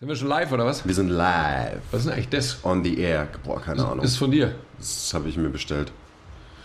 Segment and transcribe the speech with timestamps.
[0.00, 0.86] Sind wir schon live oder was?
[0.86, 1.78] Wir sind live.
[1.90, 2.64] Was ist denn eigentlich das?
[2.64, 3.28] On the air.
[3.44, 4.02] Boah, keine Ahnung.
[4.02, 4.54] Ist von dir.
[4.78, 5.92] Das habe ich mir bestellt.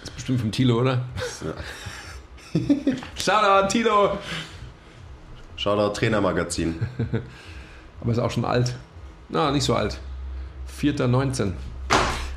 [0.05, 1.03] Ist bestimmt vom Tilo, oder?
[3.17, 4.17] Shoutout, Tilo!
[5.57, 6.75] Shoutout Trainermagazin.
[7.99, 8.73] Aber ist auch schon alt.
[9.27, 9.99] Na, nicht so alt.
[10.81, 11.51] 4.19.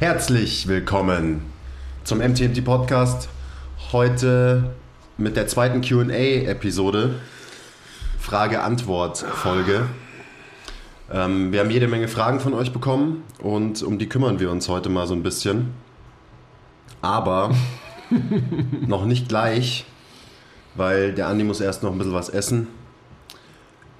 [0.00, 1.42] Herzlich willkommen
[2.02, 3.28] zum MTMT Podcast.
[3.92, 4.74] Heute
[5.16, 7.20] mit der zweiten QA-Episode.
[8.18, 9.86] Frage-Antwort-Folge.
[11.10, 14.68] Ähm, wir haben jede Menge Fragen von euch bekommen und um die kümmern wir uns
[14.68, 15.72] heute mal so ein bisschen.
[17.00, 17.54] Aber
[18.86, 19.86] noch nicht gleich,
[20.74, 22.68] weil der Andi muss erst noch ein bisschen was essen.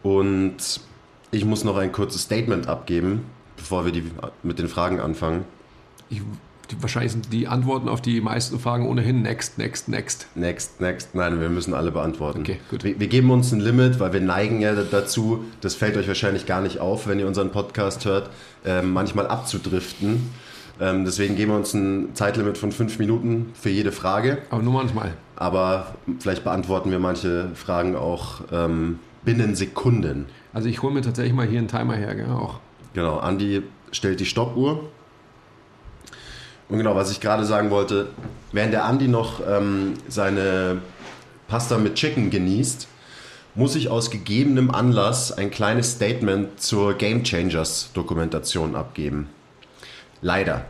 [0.03, 0.81] Und
[1.31, 3.25] ich muss noch ein kurzes Statement abgeben,
[3.57, 4.11] bevor wir die,
[4.43, 5.45] mit den Fragen anfangen.
[6.11, 6.23] Ich,
[6.71, 10.27] die, wahrscheinlich sind die Antworten auf die meisten Fragen ohnehin next, next, next.
[10.35, 11.15] Next, next.
[11.15, 12.41] Nein, wir müssen alle beantworten.
[12.41, 12.85] Okay, gut.
[12.85, 16.47] Wir, wir geben uns ein Limit, weil wir neigen ja dazu, das fällt euch wahrscheinlich
[16.47, 18.31] gar nicht auf, wenn ihr unseren Podcast hört,
[18.65, 20.31] ähm, manchmal abzudriften.
[20.81, 24.39] Ähm, deswegen geben wir uns ein Zeitlimit von fünf Minuten für jede Frage.
[24.51, 25.15] Aber nur manchmal.
[25.37, 30.27] Aber vielleicht beantworten wir manche Fragen auch ähm, binnen Sekunden.
[30.53, 32.31] Also ich hole mir tatsächlich mal hier einen Timer her, gell?
[32.31, 32.61] Auch.
[32.95, 34.89] Genau, Andi stellt die Stoppuhr.
[36.69, 38.09] Und genau, was ich gerade sagen wollte,
[38.53, 40.81] während der Andi noch ähm, seine
[41.49, 42.87] Pasta mit Chicken genießt,
[43.55, 49.29] muss ich aus gegebenem Anlass ein kleines Statement zur Game Changers Dokumentation abgeben.
[50.21, 50.67] Leider.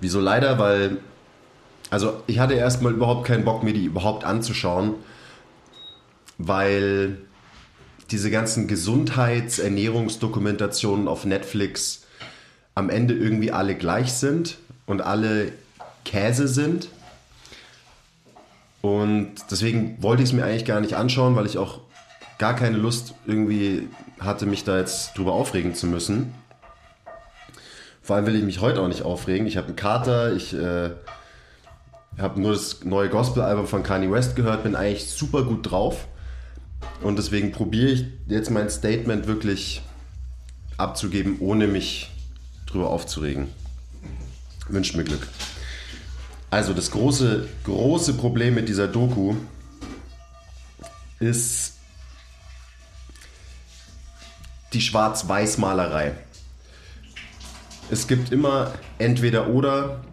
[0.00, 0.58] Wieso leider?
[0.58, 0.96] Weil,
[1.90, 4.96] also ich hatte erstmal überhaupt keinen Bock, mir die überhaupt anzuschauen,
[6.38, 7.18] weil
[8.10, 12.01] diese ganzen Gesundheits-Ernährungsdokumentationen auf Netflix
[12.74, 15.52] am Ende irgendwie alle gleich sind und alle
[16.04, 16.88] Käse sind.
[18.80, 21.80] Und deswegen wollte ich es mir eigentlich gar nicht anschauen, weil ich auch
[22.38, 26.34] gar keine Lust irgendwie hatte, mich da jetzt drüber aufregen zu müssen.
[28.02, 29.46] Vor allem will ich mich heute auch nicht aufregen.
[29.46, 30.90] Ich habe einen Kater, ich äh,
[32.18, 36.08] habe nur das neue Gospel-Album von Kanye West gehört, bin eigentlich super gut drauf.
[37.00, 39.82] Und deswegen probiere ich jetzt mein Statement wirklich
[40.78, 42.11] abzugeben, ohne mich
[42.72, 43.48] drüber aufzuregen.
[44.68, 45.26] Wünscht mir Glück.
[46.50, 49.34] Also das große, große Problem mit dieser Doku
[51.18, 51.74] ist
[54.72, 56.14] die Schwarz-Weiß-Malerei.
[57.90, 60.04] Es gibt immer entweder oder.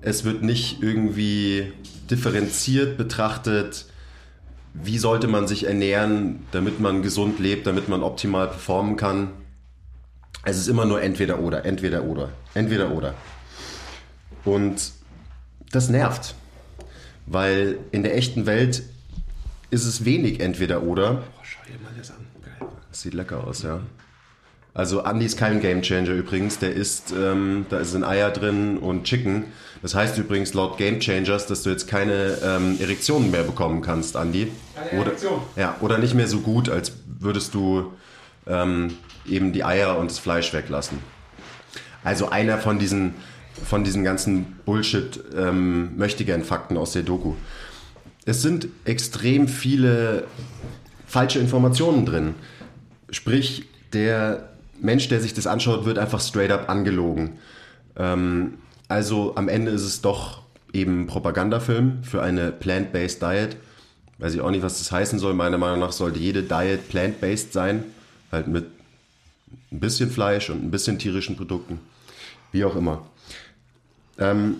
[0.00, 1.72] Es wird nicht irgendwie
[2.10, 3.86] differenziert betrachtet,
[4.74, 9.30] wie sollte man sich ernähren, damit man gesund lebt, damit man optimal performen kann.
[10.42, 13.14] Es ist immer nur entweder oder, entweder oder, entweder oder.
[14.44, 14.92] Und
[15.70, 16.34] das nervt,
[17.26, 18.82] weil in der echten Welt
[19.70, 21.14] ist es wenig entweder oder.
[21.14, 22.26] Boah, schau dir mal das an.
[22.42, 22.68] Geil.
[22.90, 23.80] Das sieht lecker aus, ja.
[24.74, 26.58] Also Andy ist kein Gamechanger übrigens.
[26.58, 29.44] Der isst, ähm, da sind Eier drin und Chicken.
[29.82, 34.50] Das heißt übrigens laut Gamechangers, dass du jetzt keine ähm, Erektionen mehr bekommen kannst, Andy.
[34.74, 35.40] Keine oder, Erektion.
[35.56, 37.92] Ja, oder nicht mehr so gut, als würdest du
[38.48, 38.94] ähm,
[39.26, 40.98] eben die Eier und das Fleisch weglassen.
[42.02, 43.14] Also einer von diesen,
[43.64, 47.34] von diesen ganzen Bullshit ähm, möchtegern Fakten aus der Doku.
[48.26, 50.24] Es sind extrem viele
[51.06, 52.34] falsche Informationen drin.
[53.10, 57.38] Sprich, der Mensch, der sich das anschaut, wird einfach straight up angelogen.
[57.96, 58.54] Ähm,
[58.88, 60.42] also am Ende ist es doch
[60.72, 63.56] eben ein Propagandafilm für eine plant-based Diet.
[64.18, 65.34] Weiß ich auch nicht, was das heißen soll.
[65.34, 67.84] Meiner Meinung nach sollte jede Diet plant-based sein.
[68.30, 68.66] Halt mit
[69.72, 71.80] ein bisschen Fleisch und ein bisschen tierischen Produkten.
[72.52, 73.02] Wie auch immer.
[74.18, 74.56] Ähm,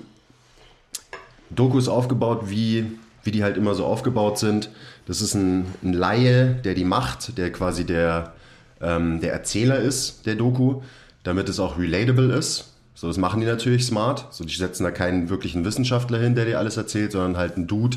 [1.51, 2.87] Doku ist aufgebaut, wie,
[3.23, 4.71] wie die halt immer so aufgebaut sind.
[5.07, 8.35] Das ist ein, ein Laie, der die macht, der quasi der,
[8.81, 10.83] ähm, der Erzähler ist der Doku,
[11.23, 12.73] damit es auch relatable ist.
[12.95, 14.33] So, das machen die natürlich smart.
[14.33, 17.67] So, die setzen da keinen wirklichen Wissenschaftler hin, der dir alles erzählt, sondern halt einen
[17.67, 17.97] Dude,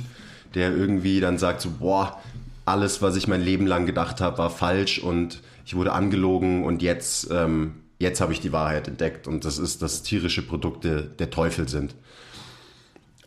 [0.55, 2.21] der irgendwie dann sagt so, boah,
[2.65, 6.81] alles, was ich mein Leben lang gedacht habe, war falsch und ich wurde angelogen und
[6.81, 11.29] jetzt, ähm, jetzt habe ich die Wahrheit entdeckt und das ist, dass tierische Produkte der
[11.29, 11.93] Teufel sind.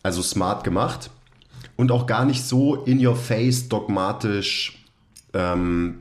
[0.01, 1.11] Also smart gemacht
[1.77, 4.83] und auch gar nicht so in your face dogmatisch
[5.35, 5.99] ähm,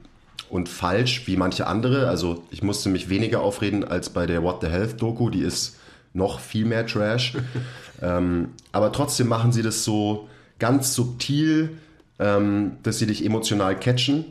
[0.49, 2.09] und falsch wie manche andere.
[2.09, 5.77] Also ich musste mich weniger aufreden als bei der What the Health Doku, die ist
[6.15, 7.37] noch viel mehr Trash.
[8.01, 10.27] ähm, aber trotzdem machen sie das so
[10.59, 11.77] ganz subtil,
[12.19, 14.25] ähm, dass sie dich emotional catchen.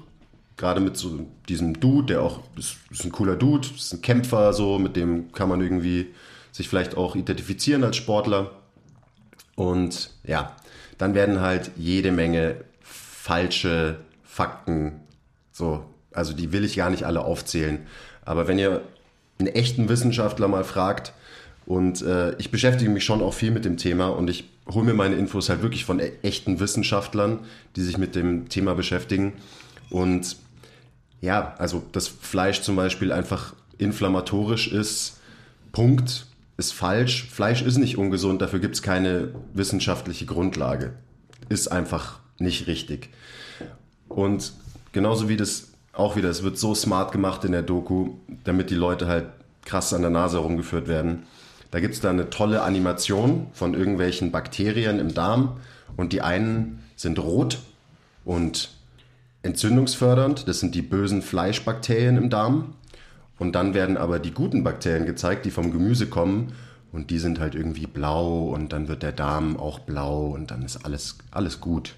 [0.60, 4.52] Gerade mit so diesem Dude, der auch ist, ist ein cooler Dude, ist ein Kämpfer,
[4.52, 6.08] so mit dem kann man irgendwie
[6.52, 8.52] sich vielleicht auch identifizieren als Sportler.
[9.56, 10.58] Und ja,
[10.98, 15.00] dann werden halt jede Menge falsche Fakten
[15.54, 17.88] So, also die will ich gar nicht alle aufzählen.
[18.26, 18.82] Aber wenn ihr
[19.40, 21.14] einen echten Wissenschaftler mal fragt,
[21.66, 24.94] und äh, ich beschäftige mich schon auch viel mit dem Thema und ich hole mir
[24.96, 27.40] meine Infos halt wirklich von e echten Wissenschaftlern,
[27.78, 29.34] die sich mit dem Thema beschäftigen.
[29.90, 30.36] Und
[31.22, 35.20] ja, also das Fleisch zum Beispiel einfach inflammatorisch ist,
[35.72, 36.26] Punkt,
[36.58, 37.28] ist falsch.
[37.30, 40.94] Fleisch ist nicht ungesund, dafür gibt es keine wissenschaftliche Grundlage.
[41.48, 43.10] Ist einfach nicht richtig.
[44.08, 44.54] Und
[44.92, 48.12] genauso wie das auch wieder, es wird so smart gemacht in der Doku,
[48.44, 49.26] damit die Leute halt
[49.66, 51.24] krass an der Nase herumgeführt werden.
[51.72, 55.58] Da gibt es da eine tolle Animation von irgendwelchen Bakterien im Darm
[55.98, 57.60] und die einen sind rot
[58.26, 58.70] und
[59.44, 62.74] entzündungsfördernd, das sind die bösen Fleischbakterien im Darm.
[63.38, 66.52] Und dann werden aber die guten Bakterien gezeigt, die vom Gemüse kommen
[66.92, 70.64] und die sind halt irgendwie blau und dann wird der Darm auch blau und dann
[70.64, 71.96] ist alles, alles gut.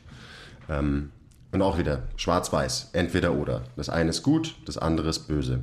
[0.70, 1.10] Ähm,
[1.52, 3.64] und auch wieder schwarz-weiß, entweder oder.
[3.76, 5.60] Das eine ist gut, das andere ist böse.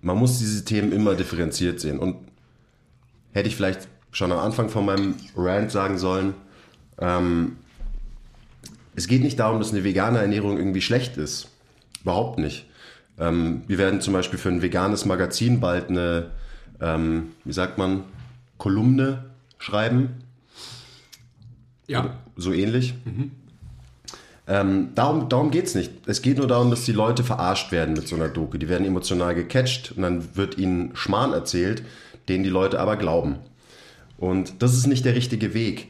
[0.00, 1.98] Man muss diese Themen immer differenziert sehen.
[1.98, 2.16] Und
[3.32, 6.34] hätte ich vielleicht schon am Anfang von meinem Rant sagen sollen,
[6.98, 7.58] ähm,
[8.98, 11.48] es geht nicht darum, dass eine vegane Ernährung irgendwie schlecht ist.
[12.02, 12.66] Überhaupt nicht.
[13.16, 16.30] Ähm, wir werden zum Beispiel für ein veganes Magazin bald eine,
[16.80, 18.02] ähm, wie sagt man,
[18.58, 19.24] Kolumne
[19.58, 20.24] schreiben.
[21.86, 22.16] Ja.
[22.36, 22.94] So ähnlich.
[23.04, 23.30] Mhm.
[24.48, 25.92] Ähm, darum darum geht es nicht.
[26.06, 28.58] Es geht nur darum, dass die Leute verarscht werden mit so einer Doku.
[28.58, 31.84] Die werden emotional gecatcht und dann wird ihnen Schmarrn erzählt,
[32.28, 33.36] den die Leute aber glauben.
[34.16, 35.88] Und das ist nicht der richtige Weg.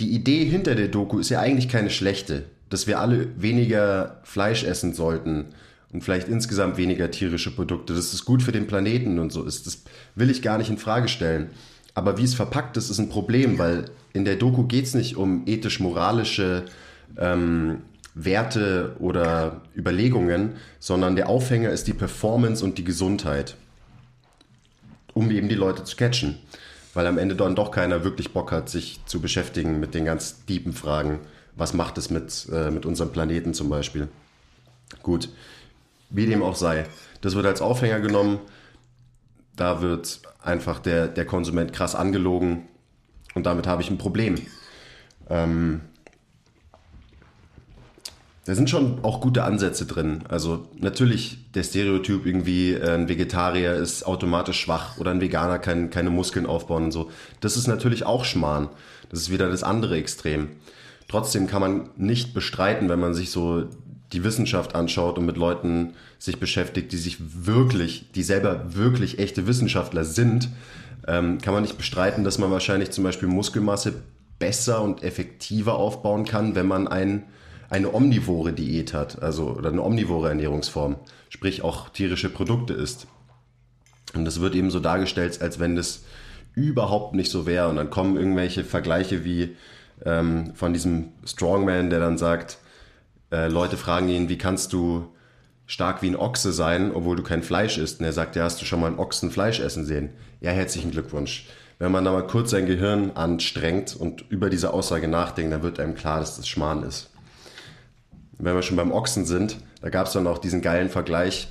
[0.00, 4.64] Die Idee hinter der Doku ist ja eigentlich keine schlechte, dass wir alle weniger Fleisch
[4.64, 5.46] essen sollten
[5.92, 7.94] und vielleicht insgesamt weniger tierische Produkte.
[7.94, 9.66] Das ist gut für den Planeten und so ist.
[9.66, 9.84] Das
[10.16, 11.50] will ich gar nicht in Frage stellen.
[11.94, 15.16] Aber wie es verpackt ist, ist ein Problem, weil in der Doku geht es nicht
[15.16, 16.64] um ethisch-moralische
[17.16, 17.82] ähm,
[18.14, 23.56] Werte oder Überlegungen, sondern der Aufhänger ist die Performance und die Gesundheit,
[25.14, 26.38] um eben die Leute zu catchen.
[26.94, 30.44] Weil am Ende dann doch keiner wirklich Bock hat, sich zu beschäftigen mit den ganz
[30.46, 31.20] tiefen Fragen.
[31.56, 34.08] Was macht es mit, äh, mit unserem Planeten zum Beispiel?
[35.02, 35.28] Gut,
[36.10, 36.86] wie dem auch sei.
[37.20, 38.38] Das wird als Aufhänger genommen.
[39.56, 42.68] Da wird einfach der, der Konsument krass angelogen
[43.34, 44.36] und damit habe ich ein Problem.
[45.28, 45.80] Ähm,
[48.46, 50.20] da sind schon auch gute Ansätze drin.
[50.28, 55.90] Also natürlich der Stereotyp irgendwie, äh, ein Vegetarier ist automatisch schwach oder ein Veganer kann
[55.90, 57.10] keine Muskeln aufbauen und so.
[57.40, 58.68] Das ist natürlich auch Schmarrn.
[59.08, 60.48] Das ist wieder das andere Extrem.
[61.08, 63.64] Trotzdem kann man nicht bestreiten, wenn man sich so
[64.12, 69.46] die Wissenschaft anschaut und mit Leuten sich beschäftigt, die sich wirklich, die selber wirklich echte
[69.46, 70.48] Wissenschaftler sind,
[71.06, 73.94] ähm, kann man nicht bestreiten, dass man wahrscheinlich zum Beispiel Muskelmasse
[74.38, 77.24] besser und effektiver aufbauen kann, wenn man ein
[77.74, 80.94] eine omnivore Diät hat, also oder eine omnivore Ernährungsform,
[81.28, 83.08] sprich auch tierische Produkte isst.
[84.14, 86.04] Und das wird eben so dargestellt, als wenn das
[86.54, 87.68] überhaupt nicht so wäre.
[87.68, 89.56] Und dann kommen irgendwelche Vergleiche wie
[90.04, 92.58] ähm, von diesem Strongman, der dann sagt,
[93.32, 95.08] äh, Leute fragen ihn, wie kannst du
[95.66, 97.98] stark wie ein Ochse sein, obwohl du kein Fleisch isst?
[97.98, 100.10] Und er sagt, ja, hast du schon mal einen Ochsen Fleisch essen sehen?
[100.40, 101.48] Ja, herzlichen Glückwunsch.
[101.80, 105.80] Wenn man da mal kurz sein Gehirn anstrengt und über diese Aussage nachdenkt, dann wird
[105.80, 107.10] einem klar, dass das Schmarrn ist
[108.38, 111.48] wenn wir schon beim Ochsen sind, da gab es dann auch diesen geilen Vergleich,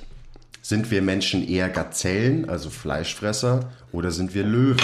[0.62, 4.78] sind wir Menschen eher Gazellen, also Fleischfresser, oder sind wir Löwen,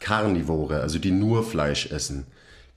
[0.00, 2.26] Karnivore, also die nur Fleisch essen?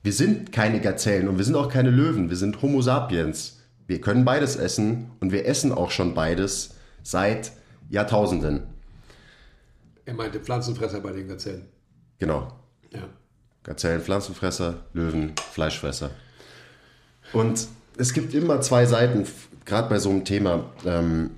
[0.02, 3.60] Wir sind keine Gazellen und wir sind auch keine Löwen, wir sind Homo sapiens.
[3.86, 7.52] Wir können beides essen und wir essen auch schon beides seit
[7.90, 8.62] Jahrtausenden.
[10.04, 11.66] Er meinte Pflanzenfresser bei den Gazellen.
[12.18, 12.52] Genau.
[12.92, 13.08] Ja.
[13.62, 16.10] Gazellen, Pflanzenfresser, Löwen, Fleischfresser.
[17.32, 17.68] Und
[17.98, 19.26] es gibt immer zwei Seiten,
[19.64, 20.64] gerade bei so einem Thema.
[20.86, 21.30] Ähm,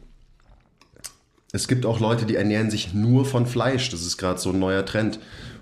[1.53, 3.91] es gibt auch Leute, die ernähren sich nur von Fleisch.
[3.91, 5.19] Das ist gerade so ein neuer Trend.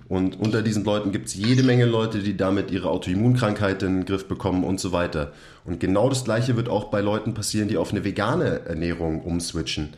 [0.09, 4.05] Und unter diesen Leuten gibt es jede Menge Leute, die damit ihre Autoimmunkrankheit in den
[4.07, 5.33] Griff bekommen und so weiter.
[5.65, 9.91] Und genau das Gleiche wird auch bei Leuten passieren, die auf eine vegane Ernährung umswitchen.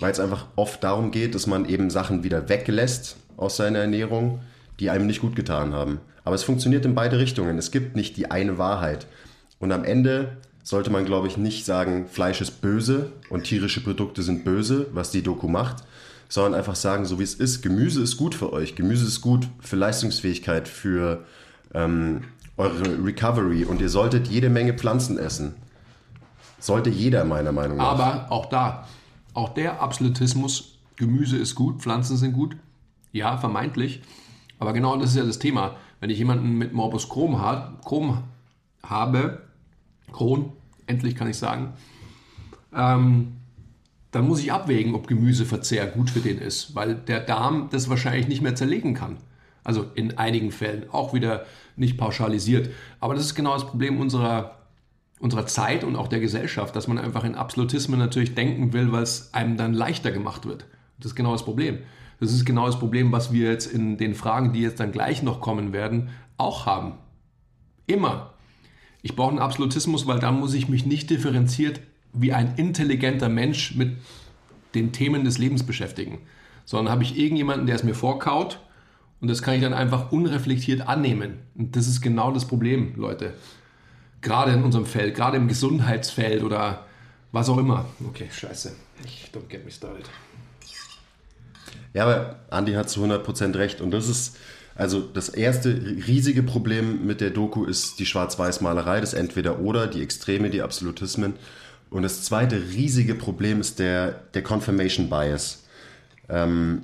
[0.00, 4.40] Weil es einfach oft darum geht, dass man eben Sachen wieder weglässt aus seiner Ernährung,
[4.80, 6.00] die einem nicht gut getan haben.
[6.24, 7.56] Aber es funktioniert in beide Richtungen.
[7.58, 9.06] Es gibt nicht die eine Wahrheit.
[9.58, 14.22] Und am Ende sollte man, glaube ich, nicht sagen, Fleisch ist böse und tierische Produkte
[14.22, 15.84] sind böse, was die Doku macht,
[16.28, 19.48] sondern einfach sagen, so wie es ist, Gemüse ist gut für euch, Gemüse ist gut
[19.60, 21.24] für Leistungsfähigkeit, für
[21.72, 22.24] ähm,
[22.56, 25.54] eure Recovery und ihr solltet jede Menge Pflanzen essen.
[26.58, 27.92] Sollte jeder meiner Meinung nach.
[27.92, 28.88] Aber auch da,
[29.34, 32.56] auch der Absolutismus, Gemüse ist gut, Pflanzen sind gut,
[33.12, 34.02] ja, vermeintlich.
[34.58, 35.76] Aber genau das ist ja das Thema.
[36.00, 37.36] Wenn ich jemanden mit Morbus Crohn,
[37.84, 38.24] Crohn
[38.82, 39.45] habe,
[40.16, 40.52] Kron,
[40.86, 41.74] endlich kann ich sagen,
[42.74, 43.36] ähm,
[44.12, 48.26] dann muss ich abwägen, ob Gemüseverzehr gut für den ist, weil der Darm das wahrscheinlich
[48.26, 49.18] nicht mehr zerlegen kann.
[49.62, 51.44] Also in einigen Fällen auch wieder
[51.76, 52.70] nicht pauschalisiert.
[52.98, 54.56] Aber das ist genau das Problem unserer,
[55.20, 59.02] unserer Zeit und auch der Gesellschaft, dass man einfach in Absolutismen natürlich denken will, weil
[59.02, 60.64] es einem dann leichter gemacht wird.
[60.98, 61.80] Das ist genau das Problem.
[62.20, 65.22] Das ist genau das Problem, was wir jetzt in den Fragen, die jetzt dann gleich
[65.22, 66.08] noch kommen werden,
[66.38, 66.94] auch haben.
[67.86, 68.32] Immer.
[69.06, 71.80] Ich brauche einen Absolutismus, weil dann muss ich mich nicht differenziert
[72.12, 73.98] wie ein intelligenter Mensch mit
[74.74, 76.18] den Themen des Lebens beschäftigen,
[76.64, 78.58] sondern habe ich irgendjemanden, der es mir vorkaut
[79.20, 81.38] und das kann ich dann einfach unreflektiert annehmen.
[81.54, 83.34] Und das ist genau das Problem, Leute.
[84.22, 86.84] Gerade in unserem Feld, gerade im Gesundheitsfeld oder
[87.30, 87.84] was auch immer.
[88.08, 88.74] Okay, scheiße.
[89.04, 90.06] Ich don't get me started.
[91.94, 93.80] Ja, aber Andi hat zu 100% recht.
[93.80, 94.36] Und das ist,
[94.76, 95.70] also das erste
[96.06, 101.34] riesige Problem mit der Doku ist die Schwarz-Weiß-Malerei, das Entweder-Oder, die Extreme, die Absolutismen.
[101.88, 105.64] Und das zweite riesige Problem ist der, der Confirmation Bias.
[106.28, 106.82] Ähm,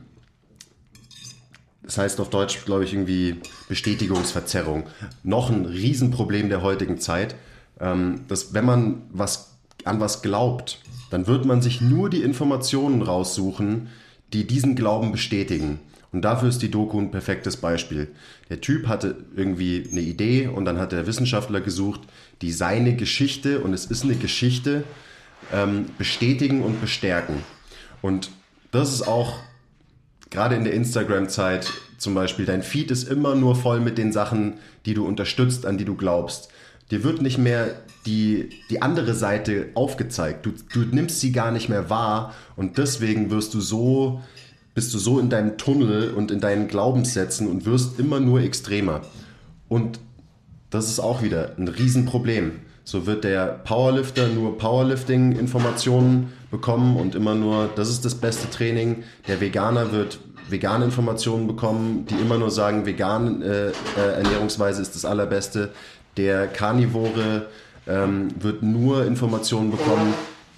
[1.83, 3.37] das heißt auf Deutsch, glaube ich, irgendwie
[3.69, 4.85] Bestätigungsverzerrung.
[5.23, 7.35] Noch ein Riesenproblem der heutigen Zeit,
[7.81, 10.81] ähm, dass wenn man was, an was glaubt,
[11.11, 13.89] dann wird man sich nur die Informationen raussuchen,
[14.33, 15.81] die diesen Glauben bestätigen.
[16.13, 18.09] Und dafür ist die Doku ein perfektes Beispiel.
[18.51, 22.03] Der Typ hatte irgendwie eine Idee und dann hat der Wissenschaftler gesucht,
[22.43, 24.85] die seine Geschichte, und es ist eine Geschichte,
[25.53, 27.37] ähm, bestätigen und bestärken.
[28.03, 28.31] Und
[28.71, 29.39] das ist auch
[30.29, 34.55] gerade in der Instagram-Zeit zum Beispiel, dein Feed ist immer nur voll mit den Sachen,
[34.87, 36.49] die du unterstützt, an die du glaubst.
[36.91, 37.77] Dir wird nicht mehr
[38.07, 40.45] die, die andere Seite aufgezeigt.
[40.45, 44.21] Du, du nimmst sie gar nicht mehr wahr und deswegen wirst du so,
[44.75, 49.03] bist du so in deinem Tunnel und in deinen Glaubenssätzen und wirst immer nur extremer.
[49.69, 50.01] Und
[50.71, 52.53] das ist auch wieder ein Riesenproblem.
[52.85, 59.05] So wird der Powerlifter nur Powerlifting-Informationen bekommen und immer nur, das ist das beste Training.
[59.29, 64.95] Der Veganer wird vegane Informationen bekommen, die immer nur sagen, vegane äh, äh, Ernährungsweise ist
[64.95, 65.71] das allerbeste.
[66.17, 67.47] Der Karnivore
[67.87, 70.15] ähm, wird nur Informationen bekommen,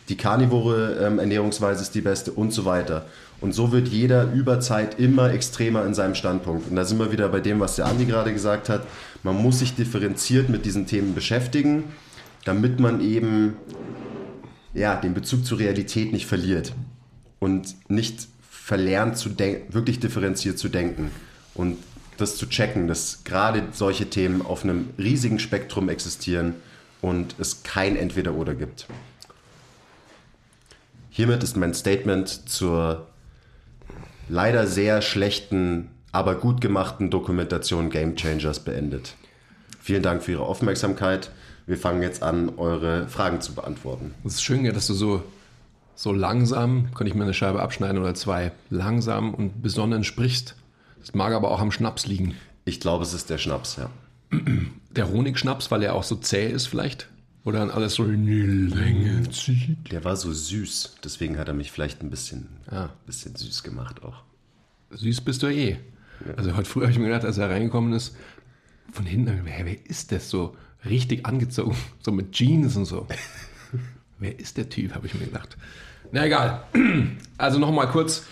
[0.08, 3.06] die karnivore ähm, Ernährungsweise ist die beste und so weiter.
[3.44, 6.70] Und so wird jeder über Zeit immer extremer in seinem Standpunkt.
[6.70, 8.86] Und da sind wir wieder bei dem, was der Andi gerade gesagt hat.
[9.22, 11.84] Man muss sich differenziert mit diesen Themen beschäftigen,
[12.46, 13.58] damit man eben
[14.72, 16.72] ja, den Bezug zur Realität nicht verliert
[17.38, 21.10] und nicht verlernt, zu wirklich differenziert zu denken.
[21.52, 21.76] Und
[22.16, 26.54] das zu checken, dass gerade solche Themen auf einem riesigen Spektrum existieren
[27.02, 28.86] und es kein Entweder-Oder gibt.
[31.10, 33.06] Hiermit ist mein Statement zur
[34.28, 39.14] leider sehr schlechten, aber gut gemachten Dokumentation Game Changers beendet.
[39.80, 41.30] Vielen Dank für Ihre Aufmerksamkeit.
[41.66, 44.14] Wir fangen jetzt an, eure Fragen zu beantworten.
[44.24, 45.22] Es ist schön, dass du so,
[45.94, 50.56] so langsam, kann ich mir eine Scheibe abschneiden oder zwei, langsam und besonnen sprichst.
[51.00, 52.34] Das mag aber auch am Schnaps liegen.
[52.64, 53.90] Ich glaube, es ist der Schnaps, ja.
[54.90, 57.08] Der Honigschnaps, weil er auch so zäh ist vielleicht?
[57.44, 59.92] Oder dann alles so Länge zieht?
[59.92, 62.88] Der war so süß, deswegen hat er mich vielleicht ein bisschen, ah.
[63.06, 64.22] bisschen süß gemacht auch.
[64.90, 65.78] Süß bist du eh.
[66.26, 66.34] Ja.
[66.36, 68.16] Also heute früh habe ich mir gedacht, als er reingekommen ist,
[68.92, 73.06] von hinten, wer, wer ist das so richtig angezogen, so mit Jeans und so.
[74.18, 75.56] wer ist der Typ, habe ich mir gedacht.
[76.12, 76.64] Na egal.
[77.36, 78.24] Also nochmal kurz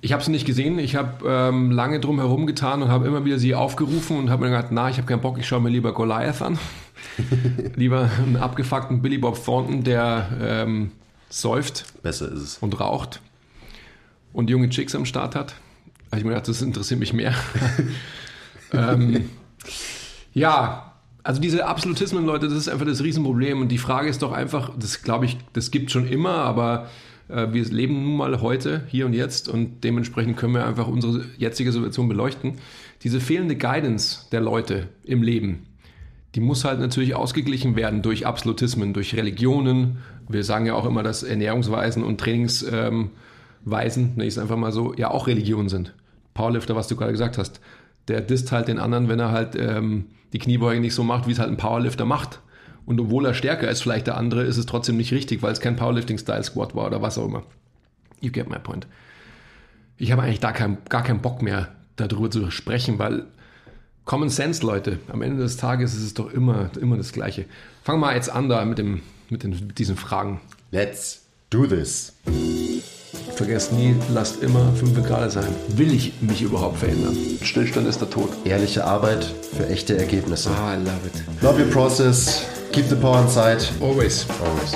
[0.00, 0.78] ich habe sie nicht gesehen.
[0.78, 4.44] Ich habe ähm, lange drum herum getan und habe immer wieder sie aufgerufen und habe
[4.44, 6.58] mir gedacht, na, ich habe keinen Bock, ich schaue mir lieber Goliath an.
[7.76, 10.92] lieber einen abgefuckten Billy Bob Thornton, der ähm,
[11.28, 12.58] säuft Besser ist es.
[12.58, 13.20] und raucht
[14.32, 15.54] und junge Chicks am Start hat.
[16.10, 17.34] habe ich mir gedacht, das interessiert mich mehr.
[18.72, 19.30] ähm,
[20.32, 23.60] ja, also diese Absolutismen, Leute, das ist einfach das Riesenproblem.
[23.60, 26.88] Und die Frage ist doch einfach, das glaube ich, das gibt schon immer, aber
[27.28, 31.72] wir leben nun mal heute, hier und jetzt und dementsprechend können wir einfach unsere jetzige
[31.72, 32.54] Situation beleuchten.
[33.02, 35.66] Diese fehlende Guidance der Leute im Leben,
[36.34, 39.98] die muss halt natürlich ausgeglichen werden durch Absolutismen, durch Religionen.
[40.28, 43.10] Wir sagen ja auch immer, dass Ernährungsweisen und Trainingsweisen,
[43.64, 45.94] nenne ich es einfach mal so, ja auch Religionen sind.
[46.34, 47.60] Powerlifter, was du gerade gesagt hast,
[48.08, 51.32] der disst halt den anderen, wenn er halt ähm, die Kniebeuge nicht so macht, wie
[51.32, 52.40] es halt ein Powerlifter macht.
[52.88, 55.60] Und obwohl er stärker ist, vielleicht der andere, ist es trotzdem nicht richtig, weil es
[55.60, 57.42] kein Powerlifting-Style-Squat war oder was auch immer.
[58.22, 58.86] You get my point.
[59.98, 63.24] Ich habe eigentlich da kein, gar keinen Bock mehr, darüber zu sprechen, weil
[64.06, 67.44] Common Sense, Leute, am Ende des Tages ist es doch immer, immer das Gleiche.
[67.84, 70.40] Fangen wir jetzt an da mit, dem, mit, den, mit diesen Fragen.
[70.70, 72.14] Let's do this.
[73.38, 75.46] Vergesst nie, lasst immer 5 Grad sein.
[75.68, 77.16] Will ich mich überhaupt verändern?
[77.40, 78.30] Stillstand ist der Tod.
[78.44, 80.50] Ehrliche Arbeit für echte Ergebnisse.
[80.50, 81.22] Ah, I love it.
[81.40, 82.44] Love your process.
[82.72, 83.58] Keep the power inside.
[83.80, 84.26] Always.
[84.44, 84.74] Always.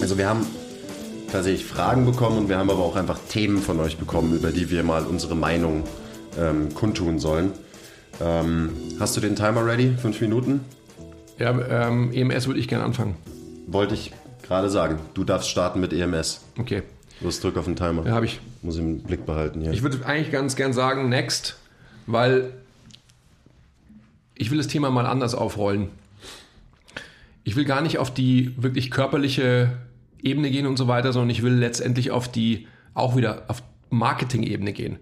[0.00, 0.46] Also wir haben
[1.32, 4.70] tatsächlich Fragen bekommen und wir haben aber auch einfach Themen von euch bekommen, über die
[4.70, 5.82] wir mal unsere Meinung
[6.38, 7.54] ähm, kundtun sollen.
[8.20, 8.70] Ähm,
[9.00, 9.96] hast du den Timer ready?
[10.00, 10.60] Fünf Minuten?
[11.40, 13.16] Ja, ähm, EMS würde ich gerne anfangen.
[13.66, 14.12] Wollte ich
[14.44, 14.98] gerade sagen.
[15.14, 16.44] Du darfst starten mit EMS.
[16.58, 16.82] Okay.
[17.20, 18.06] Los, drück auf den Timer.
[18.06, 18.40] Ja, habe ich.
[18.62, 19.72] Muss ich im Blick behalten hier.
[19.72, 21.56] Ich würde eigentlich ganz gern sagen, next,
[22.06, 22.52] weil
[24.34, 25.88] ich will das Thema mal anders aufrollen.
[27.44, 29.72] Ich will gar nicht auf die wirklich körperliche
[30.22, 34.72] Ebene gehen und so weiter, sondern ich will letztendlich auf die, auch wieder auf Marketing-Ebene
[34.72, 34.98] gehen.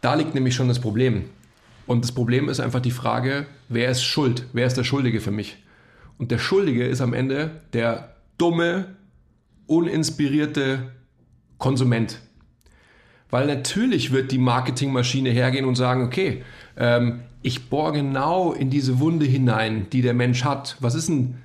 [0.00, 1.24] Da liegt nämlich schon das Problem.
[1.86, 4.46] Und das Problem ist einfach die Frage, wer ist schuld?
[4.52, 5.56] Wer ist der Schuldige für mich?
[6.16, 8.96] Und der Schuldige ist am Ende der dumme,
[9.66, 10.92] uninspirierte
[11.58, 12.18] Konsument.
[13.30, 16.44] Weil natürlich wird die Marketingmaschine hergehen und sagen, okay,
[16.76, 20.76] ähm, ich bohre genau in diese Wunde hinein, die der Mensch hat.
[20.80, 21.38] Was ist denn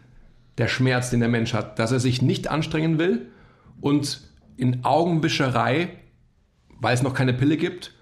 [0.58, 1.80] der Schmerz, den der Mensch hat?
[1.80, 3.28] Dass er sich nicht anstrengen will
[3.80, 4.22] und
[4.58, 5.90] in Augenwischerei,
[6.80, 7.94] weil es noch keine Pille gibt,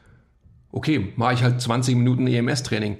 [0.71, 2.97] okay, mache ich halt 20 Minuten EMS-Training.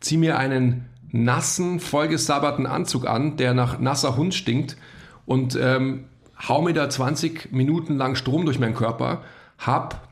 [0.00, 4.76] Zieh mir einen nassen, vollgesabberten Anzug an, der nach nasser Hund stinkt
[5.26, 6.04] und ähm,
[6.48, 9.22] hau mir da 20 Minuten lang Strom durch meinen Körper,
[9.58, 10.08] hab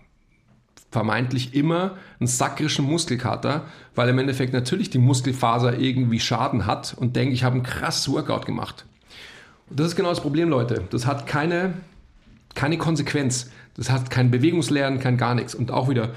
[0.90, 3.64] vermeintlich immer einen sakrischen Muskelkater,
[3.94, 8.10] weil im Endeffekt natürlich die Muskelfaser irgendwie Schaden hat und denke, ich habe einen krasses
[8.10, 8.86] Workout gemacht.
[9.68, 10.84] Und das ist genau das Problem, Leute.
[10.90, 11.74] Das hat keine,
[12.54, 13.50] keine Konsequenz.
[13.74, 15.54] Das hat kein Bewegungslernen, kein gar nichts.
[15.54, 16.10] Und auch wieder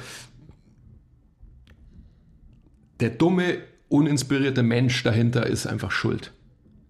[3.00, 3.59] der dumme,
[3.89, 6.31] uninspirierte Mensch dahinter ist einfach schuld.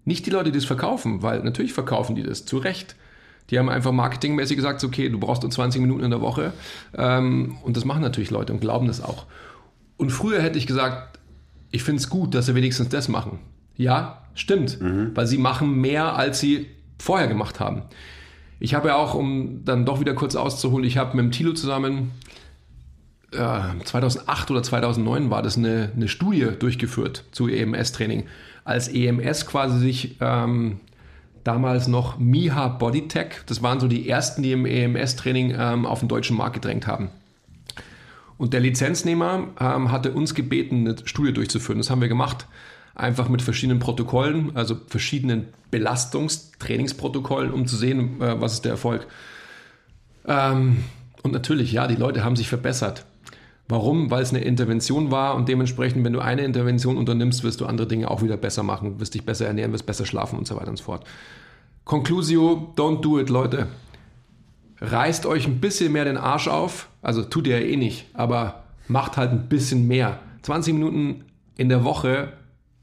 [0.05, 2.95] Nicht die Leute, die es verkaufen, weil natürlich verkaufen die das zu Recht.
[3.49, 6.53] Die haben einfach marketingmäßig gesagt, okay, du brauchst nur 20 Minuten in der Woche.
[6.97, 9.25] Ähm, und das machen natürlich Leute und glauben das auch.
[9.97, 11.19] Und früher hätte ich gesagt,
[11.71, 13.39] ich finde es gut, dass sie wenigstens das machen.
[13.75, 14.77] Ja, stimmt,
[15.15, 16.67] weil sie machen mehr, als sie
[16.99, 17.83] vorher gemacht haben.
[18.59, 21.53] Ich habe ja auch, um dann doch wieder kurz auszuholen, ich habe mit dem Tilo
[21.53, 22.11] zusammen,
[23.31, 28.25] äh, 2008 oder 2009 war das eine, eine Studie durchgeführt zu EMS-Training.
[28.65, 30.79] Als EMS quasi sich ähm,
[31.43, 33.43] damals noch Miha Bodytech.
[33.45, 37.09] Das waren so die ersten, die im EMS-Training ähm, auf den deutschen Markt gedrängt haben.
[38.37, 41.77] Und der Lizenznehmer ähm, hatte uns gebeten, eine Studie durchzuführen.
[41.77, 42.47] Das haben wir gemacht.
[42.95, 49.07] Einfach mit verschiedenen Protokollen, also verschiedenen Belastungstrainingsprotokollen, um zu sehen, äh, was ist der Erfolg.
[50.27, 50.83] Ähm,
[51.23, 53.05] und natürlich, ja, die Leute haben sich verbessert.
[53.67, 54.11] Warum?
[54.11, 57.87] Weil es eine Intervention war und dementsprechend, wenn du eine Intervention unternimmst, wirst du andere
[57.87, 60.69] Dinge auch wieder besser machen, wirst dich besser ernähren, wirst besser schlafen und so weiter
[60.69, 61.05] und so fort.
[61.85, 63.67] Conclusio, don't do it, Leute.
[64.79, 68.63] Reißt euch ein bisschen mehr den Arsch auf, also tut ihr ja eh nicht, aber
[68.87, 70.19] macht halt ein bisschen mehr.
[70.41, 71.23] 20 Minuten
[71.55, 72.33] in der Woche,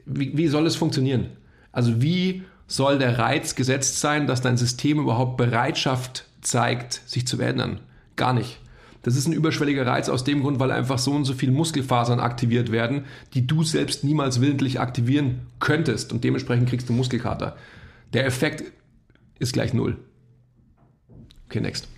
[0.07, 1.27] wie, wie soll es funktionieren?
[1.73, 7.37] Also wie soll der Reiz gesetzt sein, dass dein System überhaupt Bereitschaft zeigt, sich zu
[7.37, 7.81] verändern?
[8.17, 8.59] Gar nicht.
[9.03, 12.21] Das ist ein überschwelliger Reiz aus dem Grund, weil einfach so und so viele Muskelfasern
[12.21, 17.57] aktiviert werden, die du selbst niemals willentlich aktivieren könntest und dementsprechend kriegst du Muskelkater.
[18.13, 18.65] Der Effekt
[19.39, 19.97] ist gleich null.
[21.47, 21.89] Okay, next.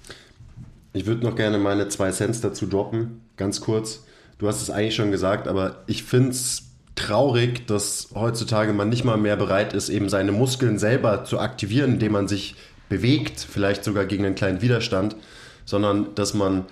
[0.92, 4.04] Ich würde noch gerne meine zwei Cents dazu droppen, ganz kurz.
[4.38, 9.04] Du hast es eigentlich schon gesagt, aber ich finde es traurig, dass heutzutage man nicht
[9.04, 12.54] mal mehr bereit ist, eben seine Muskeln selber zu aktivieren, indem man sich
[12.88, 15.16] bewegt, vielleicht sogar gegen einen kleinen Widerstand,
[15.64, 16.64] sondern dass man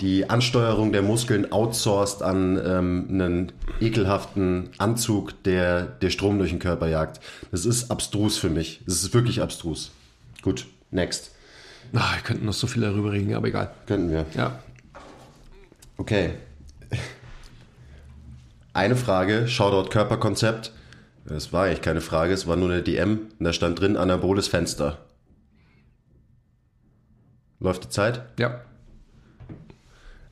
[0.00, 6.58] die Ansteuerung der Muskeln outsourced an ähm, einen ekelhaften Anzug, der, der Strom durch den
[6.58, 7.20] Körper jagt.
[7.50, 8.80] Das ist abstrus für mich.
[8.86, 9.90] Das ist wirklich abstrus.
[10.42, 11.32] Gut, next.
[11.92, 13.72] Ah, wir könnten noch so viel darüber reden, aber egal.
[13.86, 14.26] Könnten wir.
[14.34, 14.58] Ja.
[15.96, 16.34] Okay.
[18.72, 20.72] Eine Frage, Shoutout Körperkonzept.
[21.24, 24.48] Es war eigentlich keine Frage, es war nur eine DM und da stand drin anaboles
[24.48, 24.98] Fenster.
[27.60, 28.22] Läuft die Zeit?
[28.38, 28.60] Ja.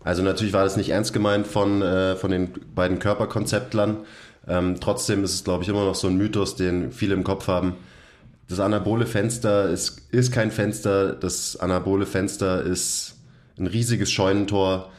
[0.05, 3.99] Also natürlich war das nicht ernst gemeint von, äh, von den beiden Körperkonzeptlern.
[4.47, 7.49] Ähm, trotzdem ist es, glaube ich, immer noch so ein Mythos, den viele im Kopf
[7.49, 7.75] haben.
[8.49, 11.12] Das anabole Fenster ist, ist kein Fenster.
[11.15, 13.17] Das anabole Fenster ist
[13.59, 14.93] ein riesiges Scheunentor.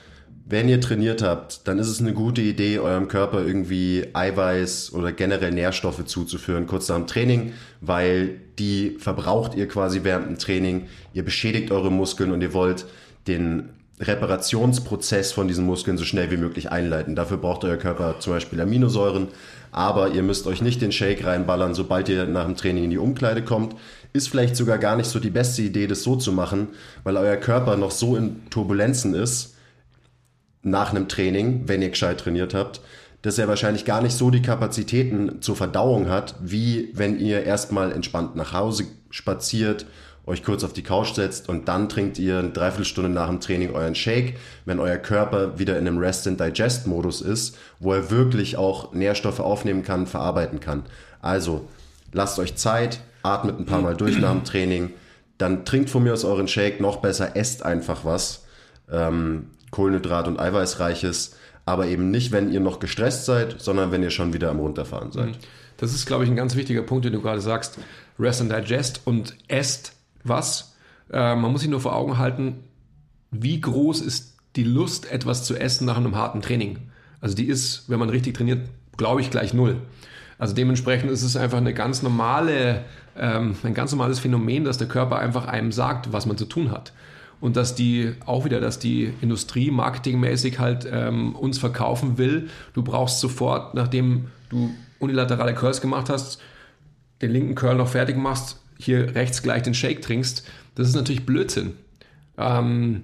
[0.50, 5.12] Wenn ihr trainiert habt, dann ist es eine gute Idee, eurem Körper irgendwie Eiweiß oder
[5.12, 10.88] generell Nährstoffe zuzuführen, kurz nach dem Training, weil die verbraucht ihr quasi während dem Training.
[11.14, 12.86] Ihr beschädigt eure Muskeln und ihr wollt
[13.28, 17.14] den Reparationsprozess von diesen Muskeln so schnell wie möglich einleiten.
[17.14, 19.28] Dafür braucht euer Körper zum Beispiel Aminosäuren,
[19.74, 23.00] aber ihr müsst euch nicht den Shake reinballern, sobald ihr nach dem Training in die
[23.00, 23.76] Umkleide kommt.
[24.14, 26.70] Ist vielleicht sogar gar nicht so die beste Idee, das so zu machen,
[27.04, 29.57] weil euer Körper noch so in Turbulenzen ist
[30.70, 32.82] nach einem Training, wenn ihr gescheit trainiert habt,
[33.22, 37.92] dass er wahrscheinlich gar nicht so die Kapazitäten zur Verdauung hat, wie wenn ihr erstmal
[37.92, 39.86] entspannt nach Hause spaziert
[40.28, 43.74] euch kurz auf die Couch setzt und dann trinkt ihr eine Dreiviertelstunde nach dem Training
[43.74, 49.40] euren Shake, wenn euer Körper wieder in einem Rest-and-Digest-Modus ist, wo er wirklich auch Nährstoffe
[49.40, 50.84] aufnehmen kann, verarbeiten kann.
[51.22, 51.66] Also
[52.12, 54.92] lasst euch Zeit, atmet ein paar Mal durch nach dem Training,
[55.38, 58.44] dann trinkt von mir aus euren Shake, noch besser, esst einfach was,
[58.92, 59.48] ähm,
[59.78, 61.36] Kohlenhydrat- und Eiweißreiches,
[61.66, 65.12] aber eben nicht, wenn ihr noch gestresst seid, sondern wenn ihr schon wieder am Runterfahren
[65.12, 65.38] seid.
[65.78, 67.78] Das ist, glaube ich, ein ganz wichtiger Punkt, den du gerade sagst.
[68.20, 70.76] Rest and Digest und esst was.
[71.12, 72.64] Äh, man muss sich nur vor Augen halten,
[73.32, 76.80] wie groß ist die Lust, etwas zu essen nach einem harten Training.
[77.22, 79.78] Also die ist, wenn man richtig trainiert, glaube ich, gleich null.
[80.40, 82.86] Also dementsprechend ist es einfach eine ganz normale,
[83.18, 86.72] ähm, ein ganz normales Phänomen, dass der Körper einfach einem sagt, was man zu tun
[86.72, 86.94] hat.
[87.40, 92.50] Und dass die, auch wieder, dass die Industrie marketingmäßig halt ähm, uns verkaufen will.
[92.74, 96.42] Du brauchst sofort, nachdem du unilaterale Curls gemacht hast,
[97.22, 100.48] den linken Curl noch fertig machst, hier rechts gleich den Shake trinkst.
[100.76, 101.74] Das ist natürlich Blödsinn.
[102.38, 103.04] Ähm,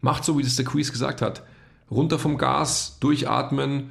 [0.00, 1.42] macht so, wie das der Quiz gesagt hat.
[1.90, 3.90] Runter vom Gas, durchatmen,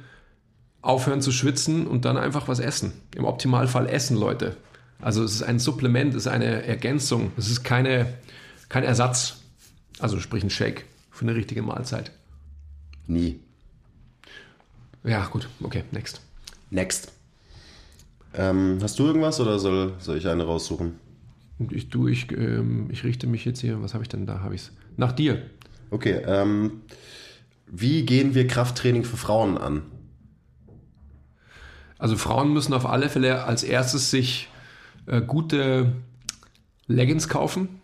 [0.82, 2.92] aufhören zu schwitzen und dann einfach was essen.
[3.14, 4.56] Im Optimalfall essen, Leute.
[5.00, 8.06] Also es ist ein Supplement, es ist eine Ergänzung, es ist keine,
[8.74, 9.36] kein Ersatz.
[10.00, 12.10] Also sprich ein Shake für eine richtige Mahlzeit.
[13.06, 13.38] Nie.
[15.04, 16.20] Ja, gut, okay, next.
[16.70, 17.12] Next.
[18.34, 20.98] Ähm, hast du irgendwas oder soll, soll ich eine raussuchen?
[21.70, 24.40] Ich, du, ich, ähm, ich richte mich jetzt hier, was habe ich denn da?
[24.40, 24.72] Habe ich es?
[24.96, 25.48] Nach dir.
[25.92, 26.82] Okay, ähm,
[27.68, 29.82] wie gehen wir Krafttraining für Frauen an?
[31.96, 34.48] Also Frauen müssen auf alle Fälle als erstes sich
[35.06, 35.92] äh, gute
[36.88, 37.80] Leggings kaufen.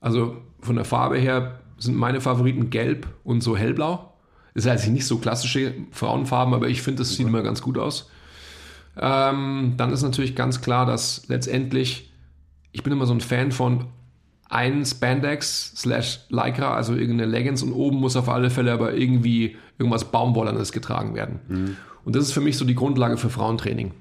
[0.00, 4.12] Also von der Farbe her sind meine Favoriten gelb und so hellblau.
[4.54, 8.10] Ist eigentlich nicht so klassische Frauenfarben, aber ich finde, das sieht immer ganz gut aus.
[8.96, 12.12] Ähm, dann ist natürlich ganz klar, dass letztendlich,
[12.72, 13.86] ich bin immer so ein Fan von
[14.48, 19.56] ein Spandex slash Lycra, also irgendeine Leggings und oben muss auf alle Fälle aber irgendwie
[19.78, 21.40] irgendwas Baumwollernes getragen werden.
[21.48, 21.76] Mhm.
[22.04, 23.92] Und das ist für mich so die Grundlage für Frauentraining.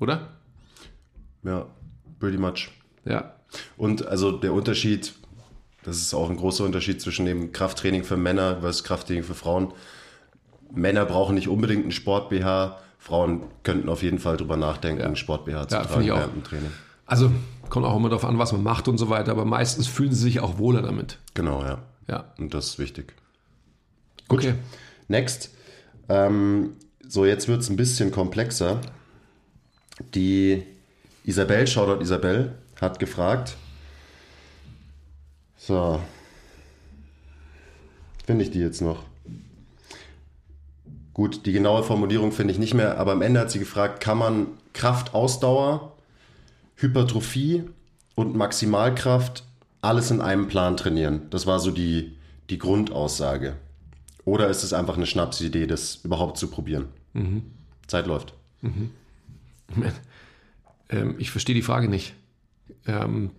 [0.00, 0.28] Oder?
[1.42, 1.66] Ja,
[2.20, 2.70] pretty much.
[3.04, 3.35] Ja.
[3.76, 5.14] Und also der Unterschied,
[5.84, 9.72] das ist auch ein großer Unterschied zwischen dem Krafttraining für Männer versus Krafttraining für Frauen.
[10.72, 12.78] Männer brauchen nicht unbedingt einen Sport-BH.
[12.98, 16.70] Frauen könnten auf jeden Fall drüber nachdenken, einen Sport-BH zu Ja, tragen während dem Training.
[17.06, 17.30] Also
[17.68, 20.22] kommt auch immer darauf an, was man macht und so weiter, aber meistens fühlen sie
[20.22, 21.18] sich auch wohler damit.
[21.34, 21.78] Genau, ja.
[22.08, 22.32] Ja.
[22.38, 23.14] Und das ist wichtig.
[24.28, 24.54] Okay.
[25.08, 25.50] Next.
[26.08, 26.72] Ähm,
[27.06, 28.80] so, jetzt wird es ein bisschen komplexer.
[30.14, 30.64] Die
[31.24, 33.56] Isabel, Shoutout Isabel, hat gefragt.
[35.56, 36.00] So.
[38.24, 39.04] Finde ich die jetzt noch?
[41.14, 44.18] Gut, die genaue Formulierung finde ich nicht mehr, aber am Ende hat sie gefragt, kann
[44.18, 45.96] man Kraft, Ausdauer,
[46.76, 47.64] Hypertrophie
[48.14, 49.44] und Maximalkraft
[49.80, 51.22] alles in einem Plan trainieren?
[51.30, 52.16] Das war so die,
[52.50, 53.56] die Grundaussage.
[54.26, 56.88] Oder ist es einfach eine Schnapsidee, das überhaupt zu probieren?
[57.86, 58.34] Zeit läuft.
[60.88, 62.14] Ähm, ich verstehe die Frage nicht.
[62.86, 63.30] Ähm,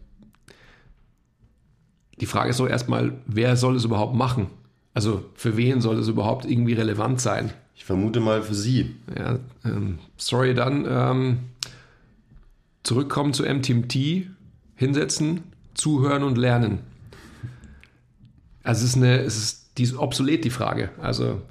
[2.19, 4.47] die Frage ist so erstmal, wer soll es überhaupt machen?
[4.93, 7.51] Also für wen soll es überhaupt irgendwie relevant sein?
[7.75, 8.95] Ich vermute mal für Sie.
[9.15, 11.39] Ja, ähm, sorry, dann ähm,
[12.81, 14.27] zurückkommen zu MTMT,
[14.75, 15.43] hinsetzen,
[15.75, 16.79] zuhören und lernen.
[18.63, 20.89] Also es ist eine, es ist, die ist obsolet, die Frage.
[20.99, 21.41] Also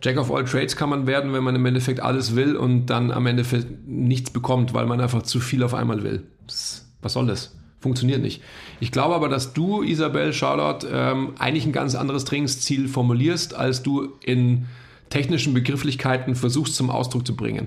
[0.00, 3.10] Jack of all Trades kann man werden, wenn man im Endeffekt alles will und dann
[3.10, 3.44] am Ende
[3.86, 6.24] nichts bekommt, weil man einfach zu viel auf einmal will.
[6.46, 7.54] Das, was soll das?
[7.80, 8.40] Funktioniert nicht.
[8.78, 13.82] Ich glaube aber, dass du, Isabel, Charlotte, ähm, eigentlich ein ganz anderes Trainingsziel formulierst, als
[13.82, 14.66] du in
[15.10, 17.66] technischen Begrifflichkeiten versuchst zum Ausdruck zu bringen.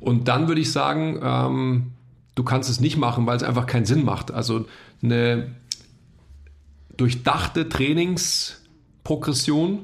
[0.00, 1.92] Und dann würde ich sagen, ähm,
[2.34, 4.30] du kannst es nicht machen, weil es einfach keinen Sinn macht.
[4.30, 4.66] Also
[5.02, 5.50] eine
[6.96, 9.80] durchdachte Trainingsprogression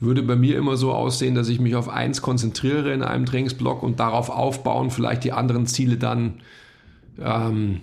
[0.00, 3.82] würde bei mir immer so aussehen, dass ich mich auf eins konzentriere in einem Trainingsblock
[3.82, 6.40] und darauf aufbauen, vielleicht die anderen Ziele dann
[7.20, 7.80] ähm,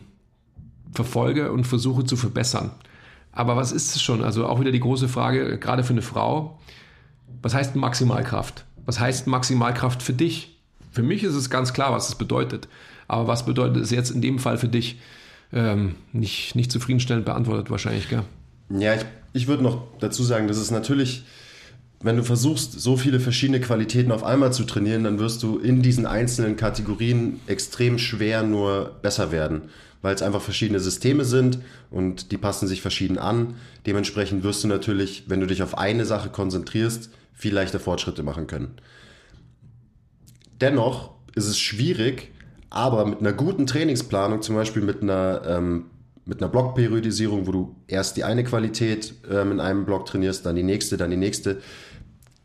[0.93, 2.71] verfolge und versuche zu verbessern.
[3.31, 4.23] Aber was ist es schon?
[4.23, 6.59] Also auch wieder die große Frage, gerade für eine Frau,
[7.41, 8.65] was heißt Maximalkraft?
[8.85, 10.57] Was heißt Maximalkraft für dich?
[10.91, 12.67] Für mich ist es ganz klar, was es bedeutet.
[13.07, 14.99] Aber was bedeutet es jetzt in dem Fall für dich?
[15.53, 18.23] Ähm, nicht, nicht zufriedenstellend beantwortet wahrscheinlich, gell?
[18.69, 21.23] Ja, ich, ich würde noch dazu sagen, dass es natürlich,
[22.01, 25.81] wenn du versuchst, so viele verschiedene Qualitäten auf einmal zu trainieren, dann wirst du in
[25.81, 29.63] diesen einzelnen Kategorien extrem schwer nur besser werden,
[30.01, 31.59] weil es einfach verschiedene Systeme sind
[31.91, 33.55] und die passen sich verschieden an.
[33.85, 38.47] Dementsprechend wirst du natürlich, wenn du dich auf eine Sache konzentrierst, viel leichter Fortschritte machen
[38.47, 38.75] können.
[40.61, 42.31] Dennoch ist es schwierig,
[42.69, 45.85] Aber mit einer guten Trainingsplanung, zum Beispiel mit einer, ähm,
[46.25, 50.55] mit einer Blockperiodisierung, wo du erst die eine Qualität ähm, in einem Block trainierst, dann
[50.55, 51.61] die nächste, dann die nächste,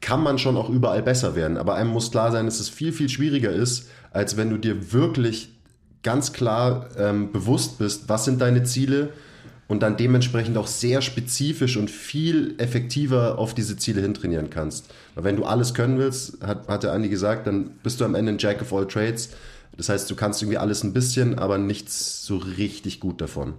[0.04, 1.56] kann man schon auch überall besser werden.
[1.56, 4.92] Aber einem muss klar sein, dass es viel, viel schwieriger ist, als wenn du dir
[4.92, 5.48] wirklich
[6.02, 9.14] ganz klar ähm, bewusst bist, was sind deine Ziele
[9.66, 14.92] und dann dementsprechend auch sehr spezifisch und viel effektiver auf diese Ziele hintrainieren kannst.
[15.14, 18.14] Weil wenn du alles können willst, hat, hat der Andi gesagt, dann bist du am
[18.14, 19.30] Ende ein Jack of all Trades.
[19.78, 23.54] Das heißt, du kannst irgendwie alles ein bisschen, aber nichts so richtig gut davon.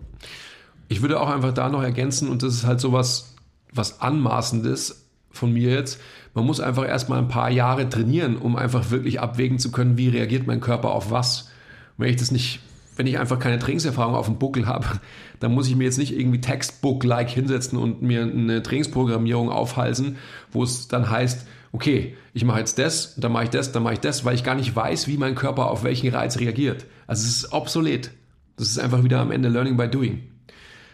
[0.89, 3.34] Ich würde auch einfach da noch ergänzen, und das ist halt sowas,
[3.73, 5.04] was Anmaßendes
[5.36, 6.02] von mir jetzt.
[6.34, 10.10] Man muss einfach erstmal ein paar Jahre trainieren, um einfach wirklich abwägen zu können, wie
[10.10, 11.50] reagiert mein Körper auf was.
[11.98, 12.60] wenn ich das nicht,
[12.98, 14.86] wenn ich einfach keine Trainingserfahrung auf dem Buckel habe,
[15.39, 20.17] dann muss ich mir jetzt nicht irgendwie Textbook-like hinsetzen und mir eine Trainingsprogrammierung aufhalsen,
[20.52, 23.95] wo es dann heißt, okay, ich mache jetzt das, dann mache ich das, dann mache
[23.95, 26.86] ich das, weil ich gar nicht weiß, wie mein Körper auf welchen Reiz reagiert.
[27.06, 28.12] Also es ist obsolet.
[28.58, 30.24] Das ist einfach wieder am Ende Learning by Doing.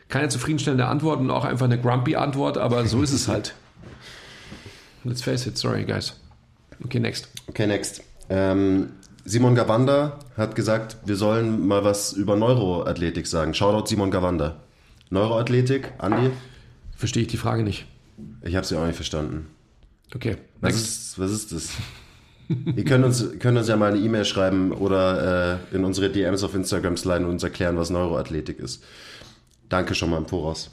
[0.10, 3.56] Keine zufriedenstellende Antwort und auch einfach eine grumpy Antwort, aber so ist es halt.
[5.04, 6.14] Let's face it, sorry guys.
[6.86, 7.28] Okay, next.
[7.48, 8.02] Okay, next.
[8.30, 8.94] Ähm,
[9.26, 13.54] Simon Gawanda hat gesagt, wir sollen mal was über Neuroathletik sagen.
[13.54, 14.62] Shoutout Simon Gawanda.
[15.10, 16.32] Neuroathletik, Andi?
[16.96, 17.86] Verstehe ich die Frage nicht.
[18.42, 19.48] Ich habe sie auch nicht verstanden.
[20.16, 20.38] Okay.
[20.60, 21.70] Was ist, was ist das?
[22.76, 26.44] Ihr könnt uns, könnt uns ja mal eine E-Mail schreiben oder äh, in unsere DMs
[26.44, 28.84] auf Instagram sliden und uns erklären, was Neuroathletik ist.
[29.70, 30.70] Danke schon mal im Voraus.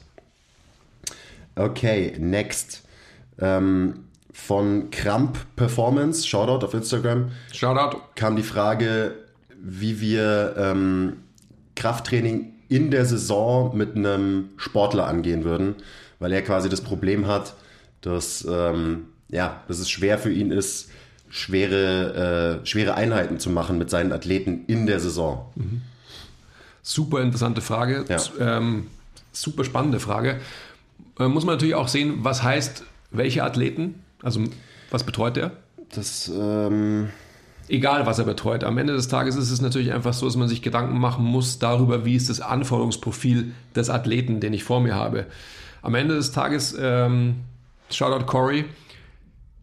[1.55, 2.83] Okay, next.
[3.39, 4.08] Ähm,
[4.45, 7.31] von Kramp Performance, Shoutout auf Instagram.
[7.53, 7.99] Shoutout.
[8.15, 9.15] Kam die Frage,
[9.61, 11.17] wie wir ähm,
[11.75, 15.75] Krafttraining in der Saison mit einem Sportler angehen würden,
[16.19, 17.53] weil er quasi das Problem hat,
[18.01, 20.89] dass, ähm, ja, dass es schwer für ihn ist,
[21.29, 25.51] schwere, äh, schwere Einheiten zu machen mit seinen Athleten in der Saison.
[25.55, 25.81] Mhm.
[26.81, 28.17] Super interessante Frage, ja.
[28.39, 28.87] ähm,
[29.31, 30.39] super spannende Frage.
[31.19, 34.03] Äh, muss man natürlich auch sehen, was heißt welche Athleten?
[34.23, 34.41] Also
[34.91, 35.51] was betreut der?
[35.93, 37.09] Das, ähm
[37.69, 38.63] Egal, was er betreut.
[38.63, 41.59] Am Ende des Tages ist es natürlich einfach so, dass man sich Gedanken machen muss
[41.59, 45.27] darüber, wie ist das Anforderungsprofil des Athleten, den ich vor mir habe.
[45.83, 47.35] Am Ende des Tages, ähm,
[47.91, 48.65] Shoutout Corey,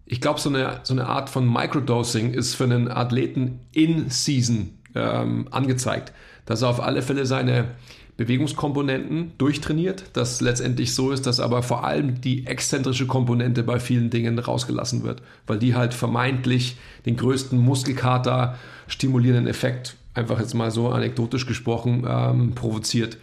[0.06, 4.78] ich glaube, so eine, so eine Art von Microdosing ist für einen Athleten in Season
[4.94, 6.12] ähm, angezeigt,
[6.44, 7.72] dass er auf alle Fälle seine
[8.16, 14.08] Bewegungskomponenten durchtrainiert, das letztendlich so ist, dass aber vor allem die exzentrische Komponente bei vielen
[14.08, 18.56] Dingen rausgelassen wird, weil die halt vermeintlich den größten Muskelkater
[18.88, 23.18] stimulierenden Effekt, einfach jetzt mal so anekdotisch gesprochen, ähm, provoziert.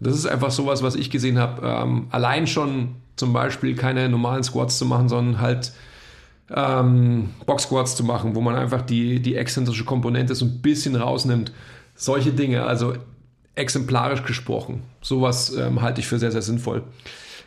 [0.00, 4.10] Und das ist einfach sowas, was ich gesehen habe, ähm, allein schon zum Beispiel keine
[4.10, 5.72] normalen Squats zu machen, sondern halt
[6.50, 10.96] ähm, Box Squats zu machen, wo man einfach die, die exzentrische Komponente so ein bisschen
[10.96, 11.52] rausnimmt.
[11.94, 12.94] Solche Dinge, also
[13.54, 14.82] exemplarisch gesprochen.
[15.00, 16.82] Sowas ähm, halte ich für sehr, sehr sinnvoll.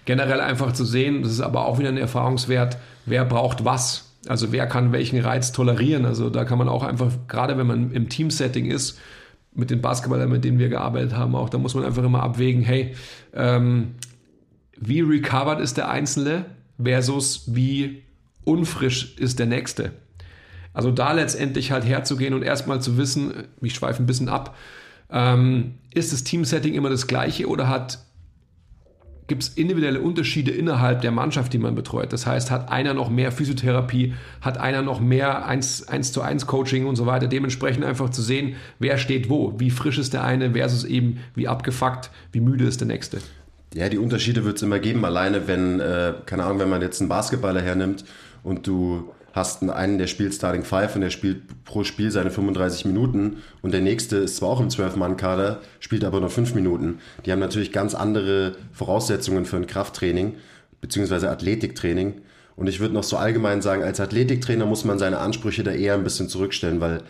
[0.06, 4.16] Generell einfach zu sehen, das ist aber auch wieder ein Erfahrungswert, wer braucht was.
[4.28, 6.06] Also wer kann welchen Reiz tolerieren.
[6.06, 9.00] Also da kann man auch einfach, gerade wenn man im Teamsetting ist,
[9.54, 12.62] mit den Basketballern, mit denen wir gearbeitet haben, auch da muss man einfach immer abwägen,
[12.62, 12.94] hey,
[13.34, 13.96] ähm,
[14.80, 16.46] wie recovered ist der Einzelne
[16.82, 18.04] versus wie
[18.44, 19.94] unfrisch ist der Nächste.
[20.74, 24.56] Also da letztendlich halt herzugehen und erstmal zu wissen, ich schweife ein bisschen ab,
[25.12, 27.68] ähm, ist das Teamsetting immer das gleiche oder
[29.28, 32.14] gibt es individuelle Unterschiede innerhalb der Mannschaft, die man betreut.
[32.14, 36.48] Das heißt, hat einer noch mehr Physiotherapie, hat einer noch mehr 1, 1 zu 1
[36.48, 37.28] Coaching und so weiter.
[37.28, 41.48] Dementsprechend einfach zu sehen, wer steht wo, wie frisch ist der eine versus eben wie
[41.48, 43.20] abgefuckt, wie müde ist der nächste.
[43.74, 45.04] Ja, die Unterschiede wird es immer geben.
[45.04, 48.06] Alleine wenn, äh, keine Ahnung, wenn man jetzt einen Basketballer hernimmt
[48.44, 52.86] und du hast einen, der spielt Starting Five und der spielt pro Spiel seine 35
[52.86, 57.00] Minuten und der nächste ist zwar auch im 12-Mann-Kader, spielt aber nur 5 Minuten.
[57.26, 60.36] Die haben natürlich ganz andere Voraussetzungen für ein Krafttraining
[60.82, 62.22] beziehungsweise Athletiktraining.
[62.56, 65.94] Und ich würde noch so allgemein sagen, als Athletiktrainer muss man seine Ansprüche da eher
[65.94, 67.04] ein bisschen zurückstellen, weil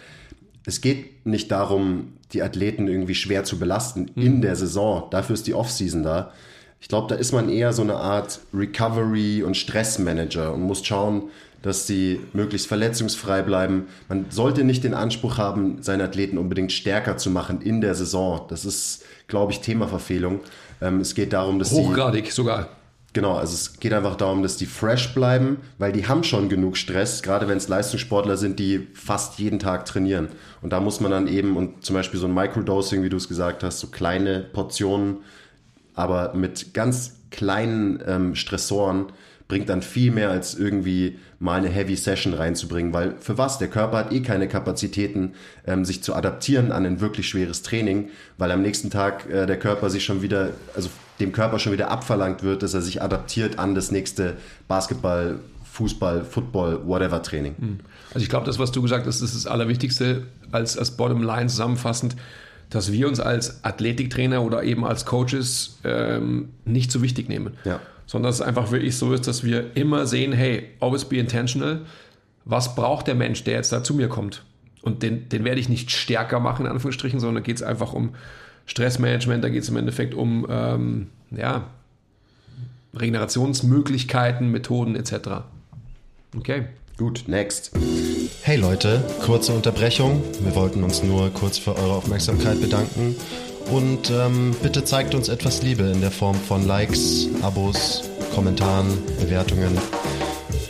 [0.65, 4.21] es geht nicht darum, die Athleten irgendwie schwer zu belasten mhm.
[4.21, 5.05] in der Saison.
[5.11, 6.31] Dafür ist die Offseason da.
[6.79, 11.29] Ich glaube, da ist man eher so eine Art Recovery- und Stressmanager und muss schauen,
[11.61, 13.87] dass sie möglichst verletzungsfrei bleiben.
[14.09, 18.45] Man sollte nicht den Anspruch haben, seine Athleten unbedingt stärker zu machen in der Saison.
[18.49, 20.41] Das ist, glaube ich, Themaverfehlung.
[20.81, 22.69] Ähm, es geht darum, dass Hochgradig die, sogar.
[23.13, 26.77] Genau, also es geht einfach darum, dass die fresh bleiben, weil die haben schon genug
[26.77, 30.27] Stress, gerade wenn es Leistungssportler sind, die fast jeden Tag trainieren.
[30.61, 33.27] Und da muss man dann eben, und zum Beispiel so ein Microdosing, wie du es
[33.27, 35.17] gesagt hast, so kleine Portionen,
[35.95, 39.07] aber mit ganz kleinen ähm, Stressoren
[39.47, 43.57] bringt dann viel mehr als irgendwie mal eine Heavy Session reinzubringen, weil für was?
[43.57, 45.33] Der Körper hat eh keine Kapazitäten,
[45.65, 49.57] ähm, sich zu adaptieren an ein wirklich schweres Training, weil am nächsten Tag äh, der
[49.57, 53.57] Körper sich schon wieder, also dem Körper schon wieder abverlangt wird, dass er sich adaptiert
[53.59, 54.35] an das nächste
[54.67, 55.39] Basketball,
[55.71, 57.55] Fußball, Football, whatever Training.
[57.57, 57.79] Hm.
[58.13, 62.15] Also ich glaube, das, was du gesagt hast, ist das Allerwichtigste als, als Bottom-Line zusammenfassend,
[62.69, 67.53] dass wir uns als Athletiktrainer oder eben als Coaches ähm, nicht so wichtig nehmen.
[67.63, 67.79] Ja.
[68.07, 71.81] Sondern dass es einfach wirklich so ist, dass wir immer sehen, hey, always be intentional.
[72.45, 74.43] Was braucht der Mensch, der jetzt da zu mir kommt?
[74.81, 78.15] Und den, den werde ich nicht stärker machen, in Anführungsstrichen, sondern geht es einfach um
[78.65, 81.67] Stressmanagement, da geht es im Endeffekt um ähm, ja,
[82.95, 85.43] Regenerationsmöglichkeiten, Methoden etc.
[86.35, 86.65] Okay.
[86.97, 87.71] Gut, next.
[88.41, 90.23] Hey Leute, kurze Unterbrechung.
[90.41, 93.15] Wir wollten uns nur kurz für eure Aufmerksamkeit bedanken.
[93.71, 98.87] Und ähm, bitte zeigt uns etwas Liebe in der Form von Likes, Abos, Kommentaren,
[99.19, 99.77] Bewertungen,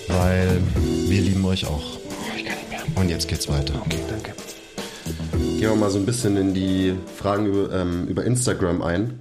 [0.07, 0.60] weil
[1.07, 1.97] wir lieben euch auch.
[2.36, 2.79] Ich kann nicht mehr.
[2.95, 3.75] Und jetzt geht's weiter.
[3.86, 4.33] Okay, danke.
[5.60, 9.19] Gehen wir mal so ein bisschen in die Fragen über, ähm, über Instagram ein.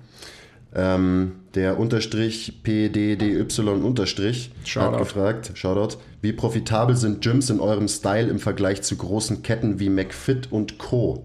[0.74, 3.44] Ähm, der Unterstrich PDDY
[3.82, 4.92] Unterstrich Shoutout.
[4.92, 9.80] hat gefragt, Shoutout, wie profitabel sind Gyms in eurem Style im Vergleich zu großen Ketten
[9.80, 11.24] wie McFit und Co.?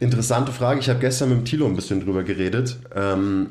[0.00, 0.80] Interessante Frage.
[0.80, 2.78] Ich habe gestern mit dem Tilo ein bisschen drüber geredet.
[2.94, 3.50] Ähm,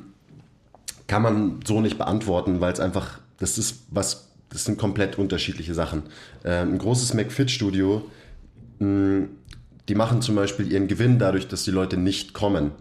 [1.07, 5.73] kann man so nicht beantworten, weil es einfach, das ist was, das sind komplett unterschiedliche
[5.73, 6.03] Sachen.
[6.43, 8.03] Ähm, ein großes McFit-Studio,
[8.79, 9.27] mh,
[9.89, 12.71] die machen zum Beispiel ihren Gewinn dadurch, dass die Leute nicht kommen.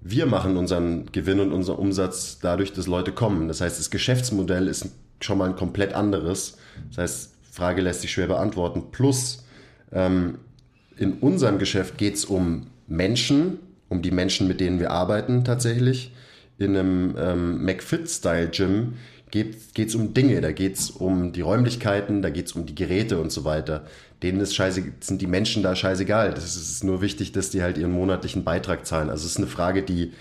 [0.00, 3.48] Wir machen unseren Gewinn und unseren Umsatz dadurch, dass Leute kommen.
[3.48, 6.58] Das heißt, das Geschäftsmodell ist schon mal ein komplett anderes.
[6.88, 8.90] Das heißt, Frage lässt sich schwer beantworten.
[8.90, 9.44] Plus,
[9.92, 10.38] ähm,
[10.96, 16.12] in unserem Geschäft geht es um Menschen, um die Menschen, mit denen wir arbeiten tatsächlich.
[16.58, 18.94] In einem ähm, McFit-Style-Gym
[19.30, 22.74] geht es um Dinge, da geht es um die Räumlichkeiten, da geht es um die
[22.74, 23.84] Geräte und so weiter.
[24.22, 26.32] Denen ist scheiße, sind die Menschen da scheißegal.
[26.32, 29.10] Das ist nur wichtig, dass die halt ihren monatlichen Beitrag zahlen.
[29.10, 30.12] Also es ist eine Frage, die,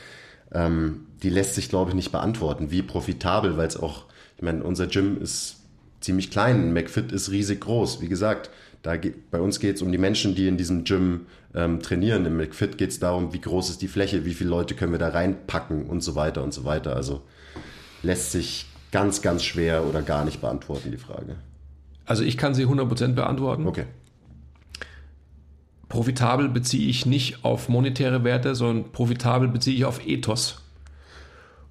[0.52, 2.72] ähm, die lässt sich, glaube ich, nicht beantworten.
[2.72, 4.06] Wie profitabel, weil es auch,
[4.36, 5.58] ich meine, unser Gym ist
[6.02, 8.02] ziemlich klein, McFit ist riesig groß.
[8.02, 8.50] Wie gesagt,
[8.84, 12.26] da geht, bei uns geht es um die Menschen, die in diesem Gym ähm, trainieren.
[12.26, 15.00] Im McFit geht es darum, wie groß ist die Fläche, wie viele Leute können wir
[15.00, 16.96] da reinpacken und so weiter und so weiter.
[16.96, 17.22] Also
[18.04, 21.38] lässt sich ganz, ganz schwer oder gar nicht beantworten, die Frage.
[22.06, 23.66] Also ich kann sie 100% beantworten.
[23.66, 23.86] Okay.
[25.88, 30.62] Profitabel beziehe ich nicht auf monetäre Werte, sondern profitabel beziehe ich auf Ethos.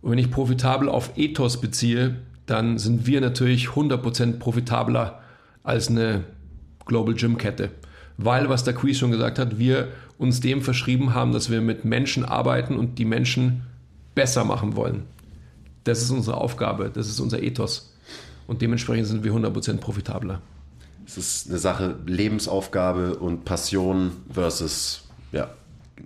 [0.01, 5.21] Und wenn ich profitabel auf Ethos beziehe, dann sind wir natürlich 100% profitabler
[5.63, 6.25] als eine
[6.93, 7.71] Global Gym Kette.
[8.19, 11.87] Weil, was der Quiz schon gesagt hat, wir uns dem verschrieben haben, dass wir mit
[11.87, 13.63] Menschen arbeiten und die Menschen
[14.15, 15.05] besser machen wollen.
[15.85, 17.95] Das ist unsere Aufgabe, das ist unser Ethos.
[18.47, 20.43] Und dementsprechend sind wir 100% profitabler.
[21.07, 25.49] Es ist eine Sache Lebensaufgabe und Passion versus ja,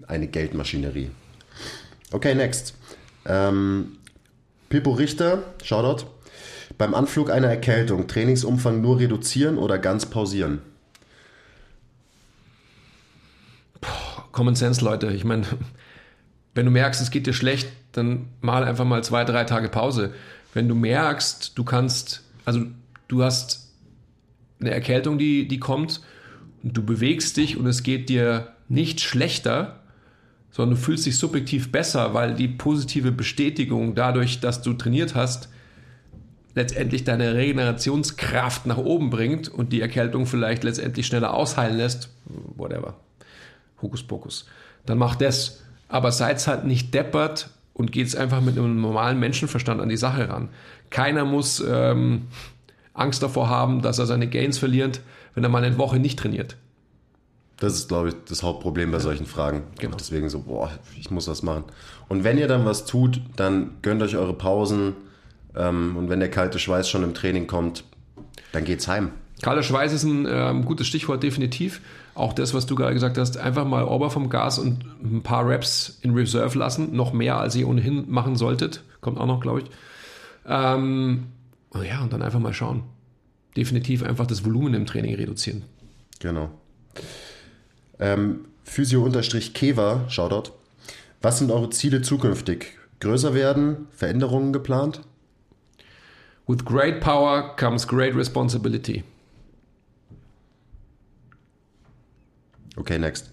[0.06, 1.10] eine Geldmaschinerie.
[2.12, 2.74] Okay, next.
[3.24, 3.98] Ähm,
[4.68, 6.06] Pippo Richter, Shoutout.
[6.78, 10.60] Beim Anflug einer Erkältung, Trainingsumfang nur reduzieren oder ganz pausieren?
[14.36, 15.06] Common Sense, Leute.
[15.12, 15.44] Ich meine,
[16.54, 20.12] wenn du merkst, es geht dir schlecht, dann mal einfach mal zwei, drei Tage Pause.
[20.52, 22.66] Wenn du merkst, du kannst, also
[23.08, 23.72] du hast
[24.60, 26.02] eine Erkältung, die, die kommt
[26.62, 29.80] und du bewegst dich und es geht dir nicht schlechter,
[30.50, 35.48] sondern du fühlst dich subjektiv besser, weil die positive Bestätigung dadurch, dass du trainiert hast,
[36.54, 42.10] letztendlich deine Regenerationskraft nach oben bringt und die Erkältung vielleicht letztendlich schneller ausheilen lässt,
[42.56, 42.96] whatever,
[43.82, 44.46] Hokuspokus,
[44.84, 45.62] dann mach das.
[45.88, 50.28] Aber seid halt nicht deppert und geht einfach mit einem normalen Menschenverstand an die Sache
[50.28, 50.48] ran.
[50.90, 52.26] Keiner muss ähm,
[52.94, 55.00] Angst davor haben, dass er seine Gains verliert,
[55.34, 56.56] wenn er mal eine Woche nicht trainiert.
[57.58, 59.62] Das ist, glaube ich, das Hauptproblem bei solchen Fragen.
[59.78, 59.92] Genau.
[59.92, 61.64] Und deswegen so, boah, ich muss was machen.
[62.08, 64.94] Und wenn ihr dann was tut, dann gönnt euch eure Pausen.
[65.54, 67.84] Ähm, und wenn der kalte Schweiß schon im Training kommt,
[68.52, 69.12] dann geht's heim.
[69.42, 71.80] Kalter Schweiß ist ein ähm, gutes Stichwort, definitiv.
[72.14, 75.46] Auch das, was du gerade gesagt hast, einfach mal Ober vom Gas und ein paar
[75.46, 76.96] Reps in Reserve lassen.
[76.96, 78.82] Noch mehr, als ihr ohnehin machen solltet.
[79.02, 79.66] Kommt auch noch, glaube ich.
[80.46, 81.26] Ähm,
[81.74, 82.84] ja, und dann einfach mal schauen.
[83.56, 85.64] Definitiv einfach das Volumen im Training reduzieren.
[86.20, 86.50] Genau.
[87.98, 90.52] Ähm, Physio-Keva, Shoutout.
[91.20, 92.78] Was sind eure Ziele zukünftig?
[93.00, 93.88] Größer werden?
[93.90, 95.02] Veränderungen geplant?
[96.46, 99.02] With great power comes great responsibility.
[102.76, 103.30] Okay, next.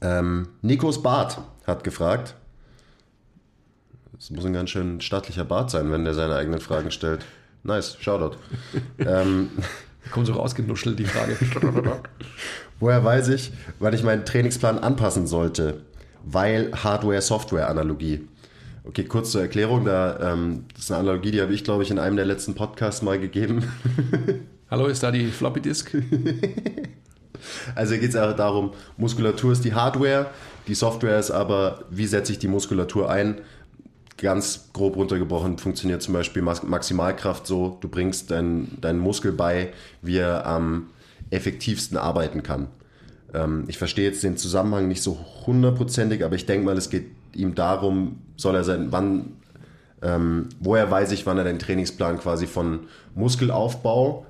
[0.00, 2.34] Ähm, Nikos Bart hat gefragt.
[4.12, 7.24] Das muss ein ganz schön stattlicher Bart sein, wenn der seine eigenen Fragen stellt.
[7.64, 8.36] Nice, Shoutout.
[8.98, 9.50] ähm,
[10.10, 11.36] Kommt so rausgenuschelt, die Frage.
[12.80, 15.82] woher weiß ich, wann ich meinen Trainingsplan anpassen sollte?
[16.24, 18.28] Weil Hardware-Software-Analogie.
[18.84, 19.84] Okay, kurz zur Erklärung.
[19.84, 22.54] Da, ähm, das ist eine Analogie, die habe ich, glaube ich, in einem der letzten
[22.54, 23.64] Podcasts mal gegeben.
[24.70, 25.96] Hallo, ist da die Floppy Disk?
[27.74, 30.30] Also geht es auch darum, Muskulatur ist die Hardware,
[30.68, 33.40] die Software ist aber, wie setze ich die Muskulatur ein?
[34.18, 40.18] Ganz grob runtergebrochen funktioniert zum Beispiel Maximalkraft so, du bringst deinen dein Muskel bei, wie
[40.18, 40.90] er am
[41.30, 42.68] effektivsten arbeiten kann.
[43.34, 47.06] Ähm, ich verstehe jetzt den Zusammenhang nicht so hundertprozentig, aber ich denke mal, es geht
[47.34, 49.32] ihm darum, soll er sein, wann,
[50.02, 52.80] ähm, woher weiß ich, wann er den Trainingsplan quasi von
[53.14, 54.26] Muskelaufbau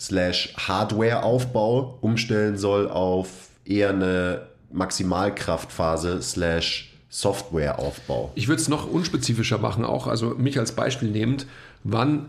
[0.00, 3.28] slash Hardwareaufbau umstellen soll auf
[3.64, 8.32] eher eine Maximalkraftphase slash Softwareaufbau.
[8.36, 11.46] Ich würde es noch unspezifischer machen, auch also mich als Beispiel nehmend,
[11.82, 12.26] wann,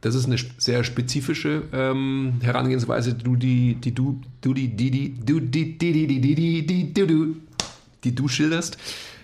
[0.00, 5.14] das ist eine sehr spezifische ähm, Herangehensweise, du die, die du, du die, die, die,
[5.26, 7.36] du die, die, die, die, die, die, die, du,
[8.04, 8.78] die du schilderst.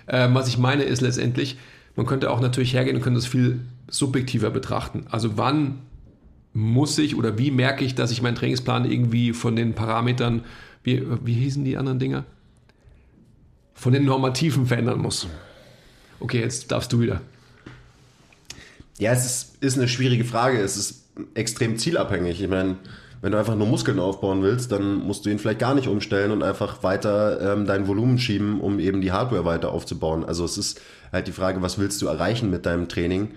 [0.09, 1.57] Ähm, was ich meine ist letztendlich,
[1.95, 5.07] man könnte auch natürlich hergehen und könnte das viel subjektiver betrachten.
[5.09, 5.79] Also wann
[6.57, 10.43] muss ich oder wie merke ich, dass ich meinen Trainingsplan irgendwie von den Parametern,
[10.83, 12.25] wie, wie hießen die anderen Dinger?
[13.75, 15.29] Von den Normativen verändern muss.
[16.19, 17.21] Okay, jetzt darfst du wieder.
[18.99, 20.59] Ja, es ist, ist eine schwierige Frage.
[20.59, 21.05] Es ist
[21.35, 22.41] extrem zielabhängig.
[22.41, 22.77] Ich meine,
[23.21, 26.31] wenn du einfach nur Muskeln aufbauen willst, dann musst du ihn vielleicht gar nicht umstellen
[26.31, 30.25] und einfach weiter ähm, dein Volumen schieben, um eben die Hardware weiter aufzubauen.
[30.25, 30.81] Also es ist
[31.13, 33.33] halt die Frage, was willst du erreichen mit deinem Training?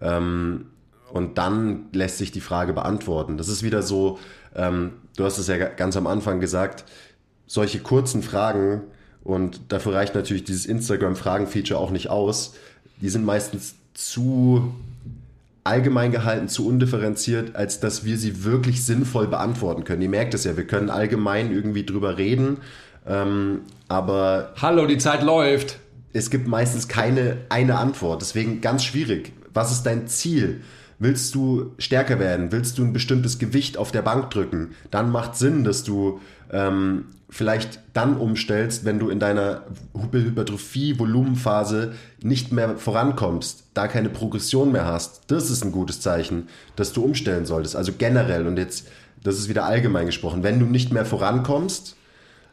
[0.00, 0.68] Ähm,
[1.12, 3.36] und dann lässt sich die Frage beantworten.
[3.36, 4.18] Das ist wieder so,
[4.56, 6.84] ähm, du hast es ja ganz am Anfang gesagt,
[7.46, 8.82] solche kurzen Fragen,
[9.22, 12.54] und dafür reicht natürlich dieses Instagram-Fragen-Feature auch nicht aus,
[13.00, 14.74] die sind meistens zu
[15.64, 20.02] allgemein gehalten, zu undifferenziert, als dass wir sie wirklich sinnvoll beantworten können.
[20.02, 22.56] Ihr merkt es ja, wir können allgemein irgendwie drüber reden,
[23.06, 24.54] ähm, aber...
[24.60, 25.78] Hallo, die Zeit läuft.
[26.12, 29.32] Es gibt meistens keine eine Antwort, deswegen ganz schwierig.
[29.54, 30.62] Was ist dein Ziel?
[31.02, 32.52] Willst du stärker werden?
[32.52, 34.76] Willst du ein bestimmtes Gewicht auf der Bank drücken?
[34.92, 36.20] Dann macht Sinn, dass du
[36.52, 39.62] ähm, vielleicht dann umstellst, wenn du in deiner
[40.00, 45.22] Hypertrophie-Volumenphase nicht mehr vorankommst, da keine Progression mehr hast.
[45.26, 46.46] Das ist ein gutes Zeichen,
[46.76, 47.74] dass du umstellen solltest.
[47.74, 48.86] Also generell und jetzt,
[49.24, 51.96] das ist wieder allgemein gesprochen, wenn du nicht mehr vorankommst,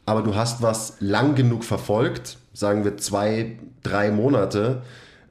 [0.08, 4.82] aber du hast was lang genug verfolgt, sagen wir zwei, drei Monate,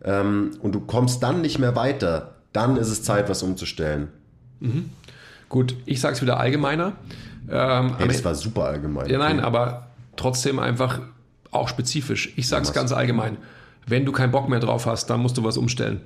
[0.04, 4.08] ähm, und du kommst dann nicht mehr weiter, dann ist es Zeit, was umzustellen.
[4.60, 4.90] Mhm.
[5.48, 6.92] Gut, ich sage es wieder allgemeiner.
[7.50, 9.08] Ähm, hey, das war super allgemein.
[9.08, 11.00] Ja, nein, aber trotzdem einfach
[11.50, 12.32] auch spezifisch.
[12.36, 13.38] Ich sage es ganz allgemein.
[13.86, 16.02] Wenn du keinen Bock mehr drauf hast, dann musst du was umstellen.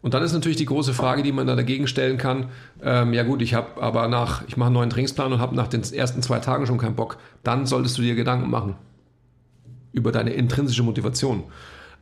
[0.00, 2.48] Und dann ist natürlich die große Frage, die man da dagegen stellen kann.
[2.82, 5.68] Ähm, ja gut, ich habe aber nach, ich mache einen neuen Trainingsplan und habe nach
[5.68, 7.18] den ersten zwei Tagen schon keinen Bock.
[7.44, 8.74] Dann solltest du dir Gedanken machen
[9.92, 11.44] über deine intrinsische Motivation.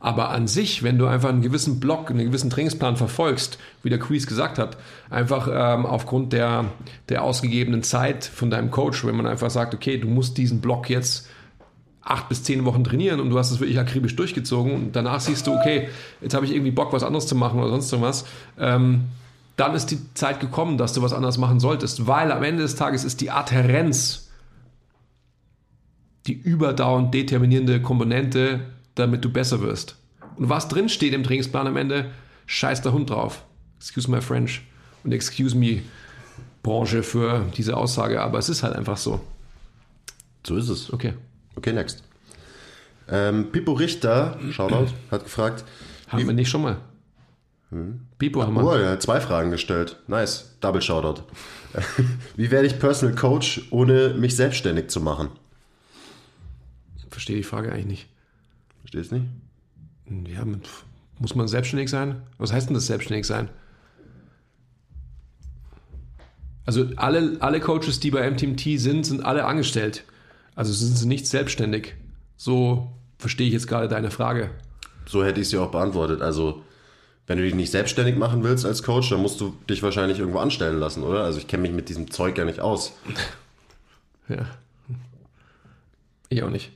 [0.03, 3.99] Aber an sich, wenn du einfach einen gewissen Block, einen gewissen Trainingsplan verfolgst, wie der
[3.99, 4.77] Quiz gesagt hat,
[5.11, 6.65] einfach ähm, aufgrund der,
[7.09, 10.89] der ausgegebenen Zeit von deinem Coach, wenn man einfach sagt, okay, du musst diesen Block
[10.89, 11.29] jetzt
[12.01, 15.45] acht bis zehn Wochen trainieren und du hast es wirklich akribisch durchgezogen und danach siehst
[15.45, 15.89] du, okay,
[16.19, 18.25] jetzt habe ich irgendwie Bock, was anderes zu machen oder sonst irgendwas,
[18.59, 19.03] ähm,
[19.55, 22.75] dann ist die Zeit gekommen, dass du was anderes machen solltest, weil am Ende des
[22.75, 24.29] Tages ist die Adherenz
[26.25, 28.61] die überdauernd determinierende Komponente
[28.95, 29.95] damit du besser wirst.
[30.35, 32.11] Und was drin steht im Trainingsplan am Ende,
[32.45, 33.43] scheiß der Hund drauf.
[33.77, 34.61] Excuse my French
[35.03, 35.81] und excuse me
[36.63, 39.21] Branche für diese Aussage, aber es ist halt einfach so.
[40.45, 40.93] So ist es.
[40.93, 41.13] Okay.
[41.55, 42.03] Okay, next.
[43.09, 45.65] Ähm, Pippo Richter, Shoutout, hat gefragt.
[46.07, 46.77] Haben wir nicht schon mal?
[47.71, 48.01] Hm?
[48.17, 48.63] Pipo haben wir.
[48.63, 49.97] Oh, er hat zwei Fragen gestellt.
[50.07, 50.55] Nice.
[50.59, 51.23] Double Shoutout.
[52.35, 55.29] wie werde ich Personal Coach, ohne mich selbstständig zu machen?
[57.09, 58.07] Verstehe die Frage eigentlich nicht.
[58.81, 60.29] Verstehst du nicht?
[60.33, 60.45] Ja,
[61.19, 62.21] muss man selbstständig sein?
[62.37, 63.49] Was heißt denn das selbstständig sein?
[66.65, 70.03] Also alle, alle Coaches, die bei MTMT sind, sind alle angestellt.
[70.55, 71.95] Also sind sie nicht selbstständig.
[72.37, 74.51] So verstehe ich jetzt gerade deine Frage.
[75.05, 76.21] So hätte ich sie auch beantwortet.
[76.21, 76.63] Also
[77.27, 80.39] wenn du dich nicht selbstständig machen willst als Coach, dann musst du dich wahrscheinlich irgendwo
[80.39, 81.23] anstellen lassen, oder?
[81.23, 82.93] Also ich kenne mich mit diesem Zeug ja nicht aus.
[84.27, 84.45] ja.
[86.29, 86.71] Ich auch nicht.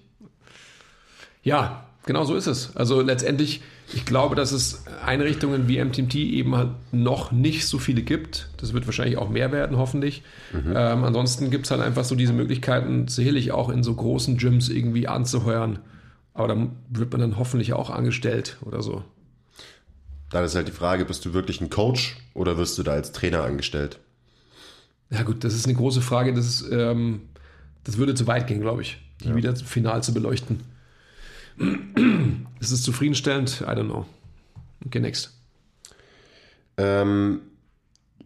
[1.43, 2.75] Ja, Genau so ist es.
[2.75, 3.61] Also letztendlich,
[3.93, 8.49] ich glaube, dass es Einrichtungen wie MTMT eben halt noch nicht so viele gibt.
[8.57, 10.21] Das wird wahrscheinlich auch mehr werden, hoffentlich.
[10.53, 10.73] Mhm.
[10.75, 14.69] Ähm, ansonsten gibt es halt einfach so diese Möglichkeiten, sicherlich auch in so großen Gyms
[14.69, 15.79] irgendwie anzuheuern.
[16.35, 19.03] Aber da wird man dann hoffentlich auch angestellt oder so.
[20.29, 23.13] Dann ist halt die Frage, bist du wirklich ein Coach oder wirst du da als
[23.13, 23.99] Trainer angestellt?
[25.09, 26.33] Ja gut, das ist eine große Frage.
[26.33, 27.21] Das, ist, ähm,
[27.83, 29.35] das würde zu weit gehen, glaube ich, die ja.
[29.35, 30.74] wieder final zu beleuchten.
[32.59, 33.61] Ist es zufriedenstellend?
[33.61, 34.05] I don't know.
[34.85, 35.31] Okay, next.
[36.77, 37.41] Ähm,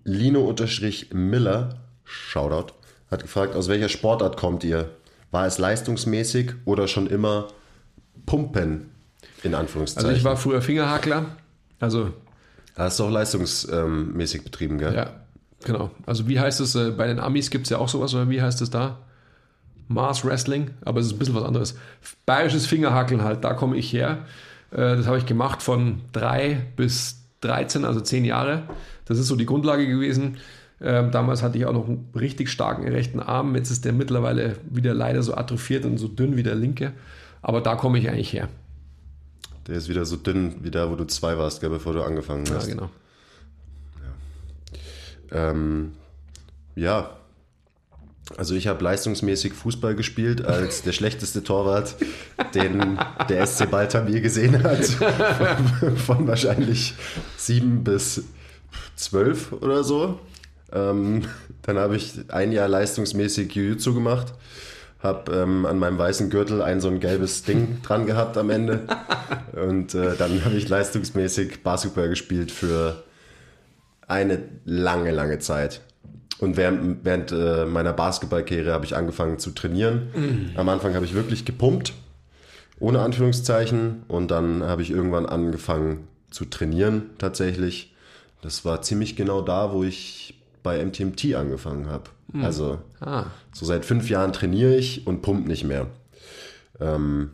[0.04, 2.74] Lino-Miller, Shoutout,
[3.12, 4.90] hat gefragt, aus welcher Sportart kommt ihr?
[5.32, 7.48] War es leistungsmäßig oder schon immer
[8.26, 8.90] Pumpen,
[9.44, 10.08] in Anführungszeichen?
[10.08, 11.38] Also ich war früher Fingerhackler,
[11.80, 12.14] also...
[12.76, 14.96] Hast du auch leistungsmäßig betrieben, gell?
[14.96, 15.22] Ja,
[15.66, 15.92] genau.
[16.06, 18.42] Also wie heißt es, äh, bei den Amis gibt es ja auch sowas, oder wie
[18.42, 19.00] heißt es da?
[19.90, 21.78] Mars Wrestling, aber es ist ein bisschen was anderes.
[22.26, 24.26] Bayerisches Fingerhackeln halt, da komme ich her.
[24.72, 28.64] Äh, das habe ich gemacht von drei bis 13, also zehn Jahre.
[29.06, 30.38] Das ist so die Grundlage gewesen.
[30.80, 33.56] Ähm, damals hatte ich auch noch einen richtig starken rechten Arm.
[33.56, 36.94] Jetzt ist der mittlerweile wieder leider so atrophiert und so dünn wie der linke.
[37.42, 38.48] Aber da komme ich eigentlich her.
[39.68, 42.46] Der ist wieder so dünn wie da, wo du zwei warst, gell, bevor du angefangen
[42.54, 42.68] hast.
[42.68, 42.90] Ja, genau.
[45.32, 45.94] Ja, ähm,
[46.76, 47.10] ja.
[48.38, 51.96] Also ich habe leistungsmäßig Fußball gespielt als der schlechteste Torwart,
[52.54, 54.86] den der SC Baltham je gesehen hat.
[56.06, 56.94] Von wahrscheinlich
[57.38, 58.24] sieben bis
[58.96, 60.20] zwölf oder so.
[60.72, 61.24] Ähm,
[61.64, 64.34] dann habe ich ein Jahr leistungsmäßig Jiu-Jitsu gemacht.
[65.00, 68.82] Habe ähm, an meinem weißen Gürtel ein so ein gelbes Ding dran gehabt am Ende.
[69.54, 73.04] Und äh, dann habe ich leistungsmäßig Basketball gespielt für
[74.08, 75.82] eine lange, lange Zeit.
[76.40, 80.10] Und während, während äh, meiner Basketballkarriere habe ich angefangen zu trainieren.
[80.16, 80.52] Mhm.
[80.56, 81.94] Am Anfang habe ich wirklich gepumpt,
[82.80, 84.04] ohne Anführungszeichen.
[84.08, 87.94] Und dann habe ich irgendwann angefangen zu trainieren tatsächlich.
[88.42, 92.10] Das war ziemlich genau da, wo ich bei MTMT angefangen habe.
[92.32, 92.44] Hm.
[92.44, 93.26] Also ah.
[93.54, 95.88] so seit fünf Jahren trainiere ich und pump nicht mehr.
[96.80, 97.32] Ähm,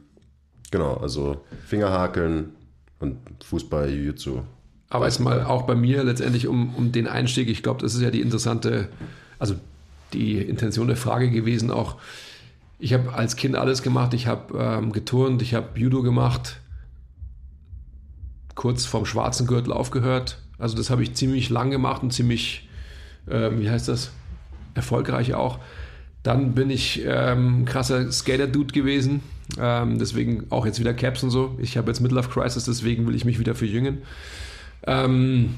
[0.72, 2.54] genau, also Fingerhakeln
[3.00, 4.42] und Fußball, Jiu-Jitsu.
[4.90, 7.50] Aber jetzt mal auch bei mir letztendlich um, um den Einstieg.
[7.50, 8.90] Ich glaube, das ist ja die interessante,
[9.40, 9.56] also
[10.14, 11.98] die Intention der Frage gewesen auch.
[12.78, 14.14] Ich habe als Kind alles gemacht.
[14.14, 16.58] Ich habe ähm, geturnt, ich habe Judo gemacht,
[18.54, 20.40] kurz vorm schwarzen Gürtel aufgehört.
[20.58, 22.66] Also das habe ich ziemlich lang gemacht und ziemlich
[23.30, 24.12] ähm, wie heißt das,
[24.74, 25.60] erfolgreich auch.
[26.24, 29.22] Dann bin ich ähm, krasser Skater-Dude gewesen.
[29.60, 31.56] Ähm, deswegen auch jetzt wieder Caps und so.
[31.60, 34.00] Ich habe jetzt Midlife Crisis, deswegen will ich mich wieder verjüngen.
[34.86, 35.56] Ähm,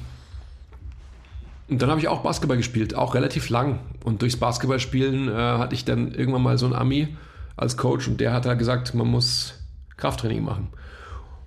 [1.68, 3.80] und dann habe ich auch Basketball gespielt, auch relativ lang.
[4.04, 7.16] Und durchs Basketballspielen äh, hatte ich dann irgendwann mal so einen Ami
[7.56, 9.54] als Coach und der hat halt gesagt, man muss
[9.96, 10.68] Krafttraining machen.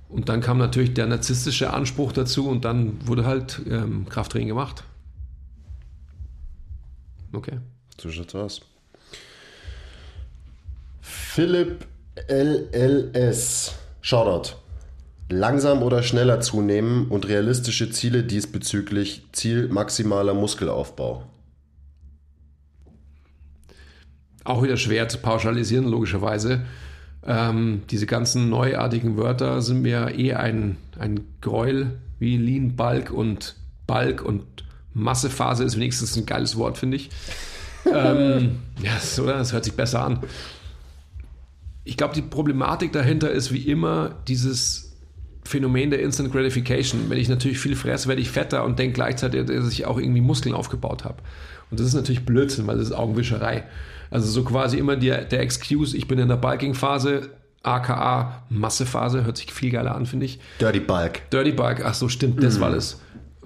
[0.10, 4.84] Und dann kam natürlich der narzisstische Anspruch dazu und dann wurde halt ähm, Krafttraining gemacht.
[7.34, 7.60] Okay.
[8.00, 8.62] So schaut's aus.
[11.02, 11.88] Philipp
[12.28, 13.74] LLS.
[14.02, 14.61] Shoutout.
[15.32, 21.24] Langsam oder schneller zunehmen und realistische Ziele diesbezüglich Ziel maximaler Muskelaufbau.
[24.44, 26.66] Auch wieder schwer zu pauschalisieren, logischerweise.
[27.26, 33.56] Ähm, diese ganzen neuartigen Wörter sind mir eh ein, ein Gräuel wie Lean Bulk und
[33.88, 34.44] Bulk und
[34.94, 37.10] Massephase ist wenigstens ein geiles Wort, finde ich.
[37.86, 40.20] ähm, ja, so, das hört sich besser an.
[41.86, 44.91] Ich glaube, die Problematik dahinter ist wie immer dieses
[45.52, 47.10] Phänomen der Instant Gratification.
[47.10, 50.22] Wenn ich natürlich viel fresse, werde ich fetter und denke gleichzeitig, dass ich auch irgendwie
[50.22, 51.18] Muskeln aufgebaut habe.
[51.70, 53.64] Und das ist natürlich Blödsinn, weil das ist Augenwischerei.
[54.10, 57.30] Also so quasi immer die, der Excuse, ich bin in der Bulking-Phase,
[57.64, 60.40] aka Massephase, hört sich viel geiler an, finde ich.
[60.60, 61.30] Dirty Bulk.
[61.32, 62.62] Dirty Bulk, ach so, stimmt, das mm.
[62.62, 63.00] war das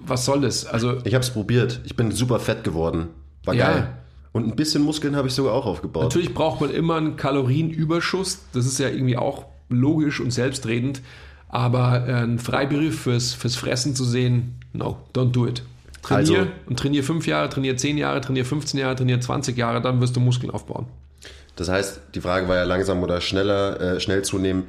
[0.08, 0.66] was soll das?
[0.66, 1.80] Also ich habe es probiert.
[1.84, 3.08] Ich bin super fett geworden.
[3.44, 3.72] War ja.
[3.72, 3.88] geil.
[4.32, 6.04] Und ein bisschen Muskeln habe ich sogar auch aufgebaut.
[6.04, 8.40] Natürlich braucht man immer einen Kalorienüberschuss.
[8.52, 11.00] Das ist ja irgendwie auch logisch und selbstredend.
[11.48, 15.62] Aber äh, ein Freibrief fürs, fürs Fressen zu sehen, no, don't do it.
[16.02, 19.80] Trainier also, und trainier fünf Jahre, trainier zehn Jahre, trainier 15 Jahre, trainier 20 Jahre,
[19.80, 20.86] dann wirst du Muskeln aufbauen.
[21.56, 24.64] Das heißt, die Frage war ja langsam oder schneller, äh, schnell zunehmen.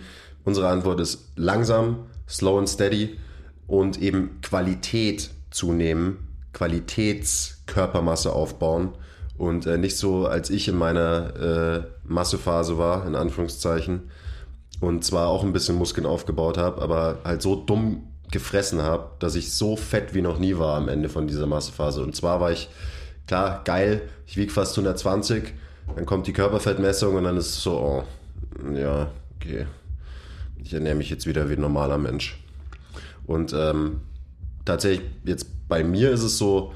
[0.45, 3.17] Unsere Antwort ist langsam, slow and steady
[3.67, 6.17] und eben Qualität zunehmen,
[6.53, 8.93] Qualitätskörpermasse aufbauen
[9.37, 14.09] und äh, nicht so, als ich in meiner äh, Massephase war, in Anführungszeichen,
[14.79, 19.35] und zwar auch ein bisschen Muskeln aufgebaut habe, aber halt so dumm gefressen habe, dass
[19.35, 22.01] ich so fett wie noch nie war am Ende von dieser Massephase.
[22.01, 22.69] Und zwar war ich,
[23.25, 25.53] klar, geil, ich wiege fast 120,
[25.95, 28.03] dann kommt die Körperfettmessung und dann ist es so, oh,
[28.73, 29.65] ja, okay,
[30.61, 32.37] ich ernähre mich jetzt wieder wie ein normaler Mensch.
[33.25, 34.01] Und ähm,
[34.65, 36.73] tatsächlich jetzt bei mir ist es so,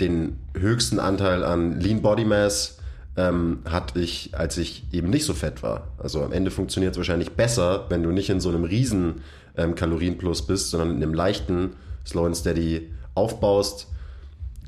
[0.00, 2.78] den höchsten Anteil an Lean Body Mass
[3.16, 5.88] ähm, hatte ich, als ich eben nicht so fett war.
[5.98, 9.22] Also am Ende funktioniert es wahrscheinlich besser, wenn du nicht in so einem riesen
[9.56, 11.74] ähm, Kalorienplus bist, sondern in einem leichten
[12.06, 13.88] Slow and Steady aufbaust.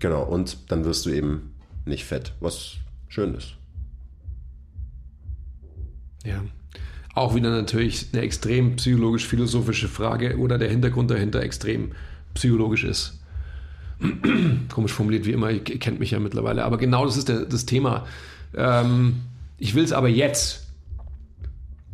[0.01, 1.55] Genau, und dann wirst du eben
[1.87, 2.73] nicht fett, was
[3.09, 3.55] schön ist.
[6.25, 6.43] Ja.
[7.15, 11.93] Auch wieder natürlich eine extrem psychologisch-philosophische Frage oder der Hintergrund dahinter extrem
[12.35, 13.21] psychologisch ist.
[14.73, 16.65] Komisch formuliert wie immer, ihr kennt mich ja mittlerweile.
[16.65, 18.07] Aber genau das ist der, das Thema.
[18.57, 19.23] Ähm,
[19.59, 20.67] ich will es aber jetzt.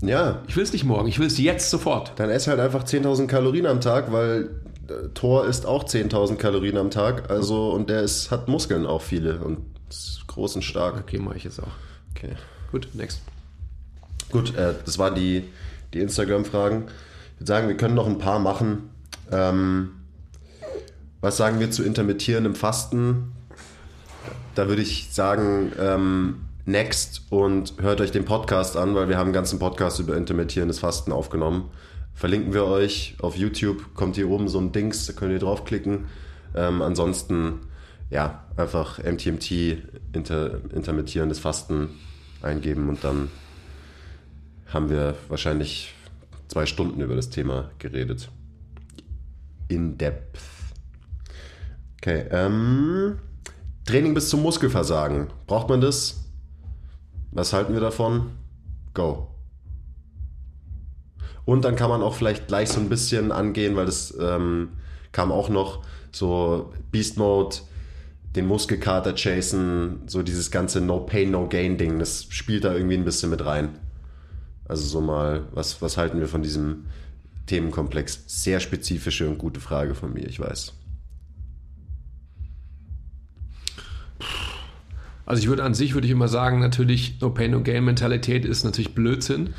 [0.02, 0.42] Ja.
[0.48, 2.12] Ich will es nicht morgen, ich will es jetzt sofort.
[2.16, 4.50] Dann ess halt einfach 10.000 Kalorien am Tag, weil
[4.88, 7.30] äh, Thor isst auch 10.000 Kalorien am Tag.
[7.30, 9.58] Also, und der ist, hat Muskeln auch viele und
[9.88, 10.96] ist groß und stark.
[10.98, 11.72] Okay, mache ich jetzt auch.
[12.14, 12.34] Okay.
[12.72, 13.20] Gut, next.
[14.30, 15.44] Gut, äh, das waren die,
[15.92, 16.84] die Instagram-Fragen.
[17.34, 18.90] Ich würde sagen, wir können noch ein paar machen.
[19.30, 19.90] Ähm,
[21.20, 23.32] was sagen wir zu intermittierendem Fasten?
[24.54, 29.27] Da würde ich sagen, ähm, next und hört euch den Podcast an, weil wir haben
[29.27, 31.71] einen ganzen Podcast über intermittierendes Fasten aufgenommen.
[32.14, 36.07] Verlinken wir euch auf YouTube, kommt hier oben so ein Dings, da könnt ihr draufklicken.
[36.55, 37.61] Ähm, ansonsten,
[38.11, 39.79] ja, einfach MTMT,
[40.12, 41.91] inter, intermittierendes Fasten
[42.43, 43.31] eingeben und dann
[44.66, 45.95] haben wir wahrscheinlich
[46.49, 48.31] zwei Stunden über das Thema geredet.
[49.68, 50.39] In depth.
[52.01, 53.18] Okay, ähm,
[53.85, 55.29] Training bis zum Muskelversagen.
[55.47, 56.30] Braucht man das?
[57.33, 58.33] Was halten wir davon?
[58.95, 59.28] Go.
[61.45, 64.70] Und dann kann man auch vielleicht gleich so ein bisschen angehen, weil das ähm,
[65.12, 67.57] kam auch noch so Beast Mode,
[68.37, 72.97] den Muskelkater chasen, so dieses ganze No Pain, No Gain Ding, das spielt da irgendwie
[72.97, 73.70] ein bisschen mit rein.
[74.68, 76.87] Also so mal, was, was halten wir von diesem
[77.47, 78.22] Themenkomplex?
[78.26, 80.74] Sehr spezifische und gute Frage von mir, ich weiß.
[85.31, 88.45] Also ich würde an sich, würde ich immer sagen, natürlich No Pain, No Gain Mentalität
[88.45, 89.51] ist natürlich Blödsinn.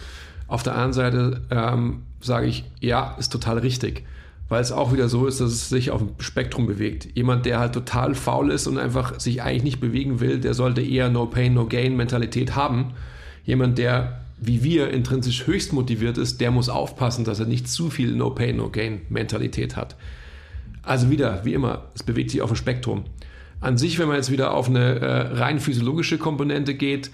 [0.50, 4.04] Auf der anderen Seite ähm, sage ich, ja, ist total richtig.
[4.50, 7.08] Weil es auch wieder so ist, dass es sich auf dem Spektrum bewegt.
[7.16, 10.82] Jemand, der halt total faul ist und einfach sich eigentlich nicht bewegen will, der sollte
[10.82, 12.92] eher No Pain, No Gain Mentalität haben.
[13.46, 17.90] Jemand, der wie wir intrinsisch höchst motiviert ist, der muss aufpassen, dass er nicht zu
[17.90, 19.96] viel No Pain, No Gain Mentalität hat.
[20.84, 23.06] Also wieder, wie immer, es bewegt sich auf dem Spektrum.
[23.62, 27.12] An sich, wenn man jetzt wieder auf eine äh, rein physiologische Komponente geht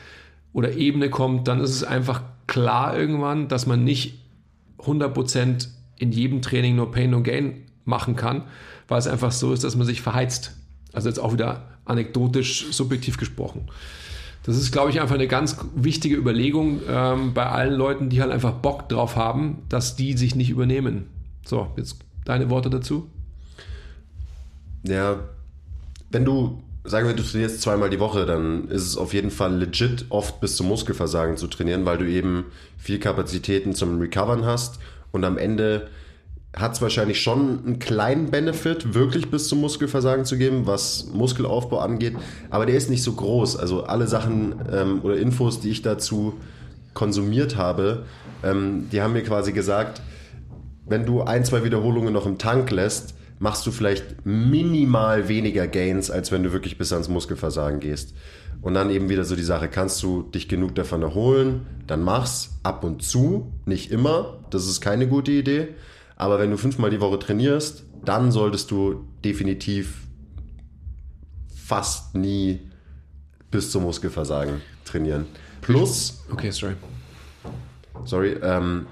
[0.53, 4.17] oder Ebene kommt, dann ist es einfach klar irgendwann, dass man nicht
[4.79, 5.67] 100%
[5.97, 8.43] in jedem Training No Pain, No Gain machen kann,
[8.87, 10.55] weil es einfach so ist, dass man sich verheizt.
[10.93, 13.67] Also jetzt auch wieder anekdotisch, subjektiv gesprochen.
[14.43, 18.31] Das ist, glaube ich, einfach eine ganz wichtige Überlegung ähm, bei allen Leuten, die halt
[18.31, 21.07] einfach Bock drauf haben, dass die sich nicht übernehmen.
[21.45, 23.09] So, jetzt deine Worte dazu.
[24.83, 25.19] Ja,
[26.09, 29.55] wenn du, sagen wir, du trainierst zweimal die Woche, dann ist es auf jeden Fall
[29.55, 32.45] legit, oft bis zum Muskelversagen zu trainieren, weil du eben
[32.77, 34.79] viel Kapazitäten zum Recovern hast
[35.11, 35.87] und am Ende
[36.55, 41.79] hat es wahrscheinlich schon einen kleinen Benefit, wirklich bis zum Muskelversagen zu geben, was Muskelaufbau
[41.79, 42.15] angeht.
[42.49, 43.57] Aber der ist nicht so groß.
[43.57, 46.33] Also alle Sachen ähm, oder Infos, die ich dazu
[46.93, 48.05] konsumiert habe,
[48.43, 50.01] ähm, die haben mir quasi gesagt,
[50.87, 56.09] wenn du ein, zwei Wiederholungen noch im Tank lässt, machst du vielleicht minimal weniger Gains,
[56.09, 58.15] als wenn du wirklich bis ans Muskelversagen gehst.
[58.61, 62.57] Und dann eben wieder so die Sache, kannst du dich genug davon erholen, dann mach's
[62.63, 65.69] ab und zu, nicht immer, das ist keine gute Idee.
[66.15, 70.07] Aber wenn du fünfmal die Woche trainierst, dann solltest du definitiv
[71.53, 72.59] fast nie
[73.51, 75.25] bis zum Muskelversagen trainieren.
[75.61, 76.73] Plus, Okay, sorry.
[78.05, 78.87] sorry, ähm,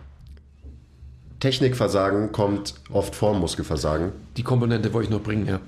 [1.40, 4.12] Technikversagen kommt oft vor Muskelversagen.
[4.38, 5.60] Die Komponente wollte ich noch bringen, ja.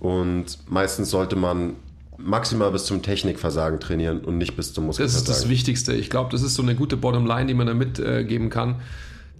[0.00, 1.74] Und meistens sollte man
[2.18, 5.22] maximal bis zum Technikversagen trainieren und nicht bis zum Das Muskelversagen.
[5.32, 5.92] ist das Wichtigste.
[5.94, 8.76] Ich glaube, das ist so eine gute Bottomline, die man da mitgeben kann.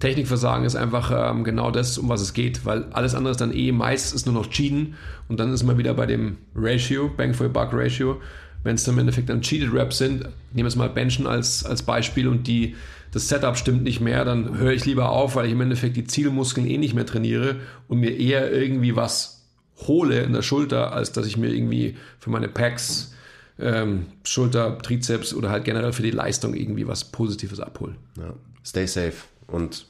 [0.00, 3.54] Technikversagen ist einfach ähm, genau das, um was es geht, weil alles andere ist dann
[3.54, 4.94] eh meist ist nur noch Cheaten
[5.28, 8.20] und dann ist man wieder bei dem Ratio, Bang for Buck Ratio.
[8.62, 11.64] Wenn es dann im Endeffekt dann Cheated Reps sind, nehmen wir es mal Benchen als,
[11.64, 12.76] als Beispiel und die,
[13.10, 16.04] das Setup stimmt nicht mehr, dann höre ich lieber auf, weil ich im Endeffekt die
[16.04, 17.56] Zielmuskeln eh nicht mehr trainiere
[17.88, 19.46] und mir eher irgendwie was
[19.86, 23.14] hole in der Schulter, als dass ich mir irgendwie für meine Packs,
[23.58, 27.96] ähm, Schulter, Trizeps oder halt generell für die Leistung irgendwie was Positives abhole.
[28.16, 28.34] Ja.
[28.64, 29.14] Stay safe.
[29.46, 29.86] Und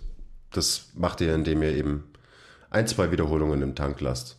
[0.50, 2.04] das macht ihr, indem ihr eben
[2.70, 4.38] ein, zwei Wiederholungen im Tank lasst.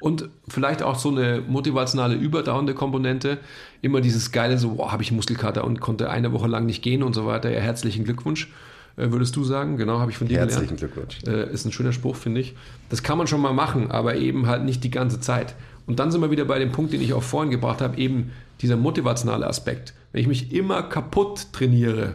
[0.00, 3.38] Und vielleicht auch so eine motivationale, überdauernde Komponente.
[3.82, 7.02] Immer dieses geile, so, boah, habe ich Muskelkater und konnte eine Woche lang nicht gehen
[7.02, 7.50] und so weiter.
[7.50, 8.52] Ja, herzlichen Glückwunsch,
[8.96, 9.76] äh, würdest du sagen.
[9.76, 10.94] Genau, habe ich von dir Herzlichen gelernt.
[10.94, 11.18] Glückwunsch.
[11.26, 12.54] Äh, ist ein schöner Spruch, finde ich.
[12.90, 15.56] Das kann man schon mal machen, aber eben halt nicht die ganze Zeit.
[15.86, 18.30] Und dann sind wir wieder bei dem Punkt, den ich auch vorhin gebracht habe, eben
[18.60, 19.94] dieser motivationale Aspekt.
[20.12, 22.14] Wenn ich mich immer kaputt trainiere,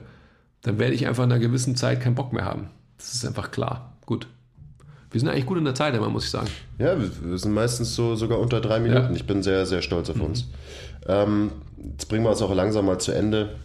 [0.62, 2.70] dann werde ich einfach in einer gewissen Zeit keinen Bock mehr haben.
[2.98, 3.98] Das ist einfach klar.
[4.06, 4.28] Gut.
[5.14, 6.48] Wir sind eigentlich gut in der Zeit immer, muss ich sagen.
[6.80, 9.10] Ja, wir, sind meistens so sogar unter drei Minuten.
[9.10, 9.16] Ja.
[9.16, 10.48] Ich bin sehr, sehr stolz auf uns.
[11.08, 11.52] Ähm,
[11.92, 13.56] jetzt bringen wir uns auch langsam mal zu Ende.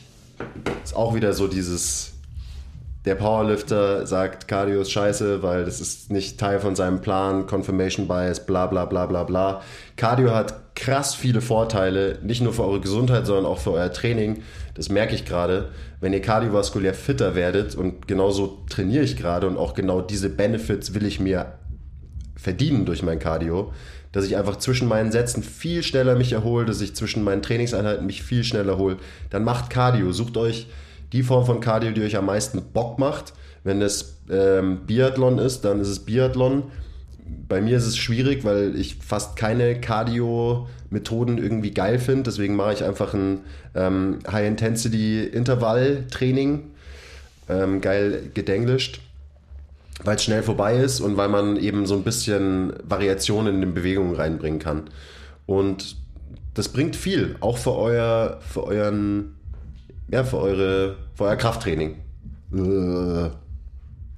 [0.83, 2.11] ist auch wieder so dieses
[3.05, 8.07] der Powerlifter sagt, Cardio ist scheiße, weil das ist nicht Teil von seinem Plan, Confirmation
[8.07, 9.61] Bias, bla bla bla bla bla.
[9.95, 14.41] Cardio hat krass viele Vorteile, nicht nur für eure Gesundheit, sondern auch für euer Training.
[14.73, 15.69] Das merke ich gerade.
[15.99, 20.95] Wenn ihr kardiovaskulär fitter werdet und genauso trainiere ich gerade und auch genau diese Benefits
[20.95, 21.53] will ich mir
[22.35, 23.71] verdienen durch mein Cardio,
[24.11, 28.07] dass ich einfach zwischen meinen Sätzen viel schneller mich erhole, dass ich zwischen meinen Trainingseinheiten
[28.07, 28.97] mich viel schneller hole,
[29.29, 30.11] dann macht Cardio.
[30.11, 30.65] Sucht euch
[31.13, 33.33] die Form von Cardio, die euch am meisten Bock macht.
[33.63, 36.63] Wenn es ähm, Biathlon ist, dann ist es Biathlon.
[37.47, 42.23] Bei mir ist es schwierig, weil ich fast keine Cardio-Methoden irgendwie geil finde.
[42.23, 43.41] Deswegen mache ich einfach ein
[43.75, 46.63] ähm, High-Intensity-Intervall-Training.
[47.49, 49.01] Ähm, geil gedenglischt.
[50.03, 53.73] Weil es schnell vorbei ist und weil man eben so ein bisschen Variationen in den
[53.73, 54.83] Bewegungen reinbringen kann.
[55.45, 55.97] Und
[56.53, 59.35] das bringt viel, auch für, euer, für euren
[60.11, 61.95] ja, für, eure, für euer Krafttraining.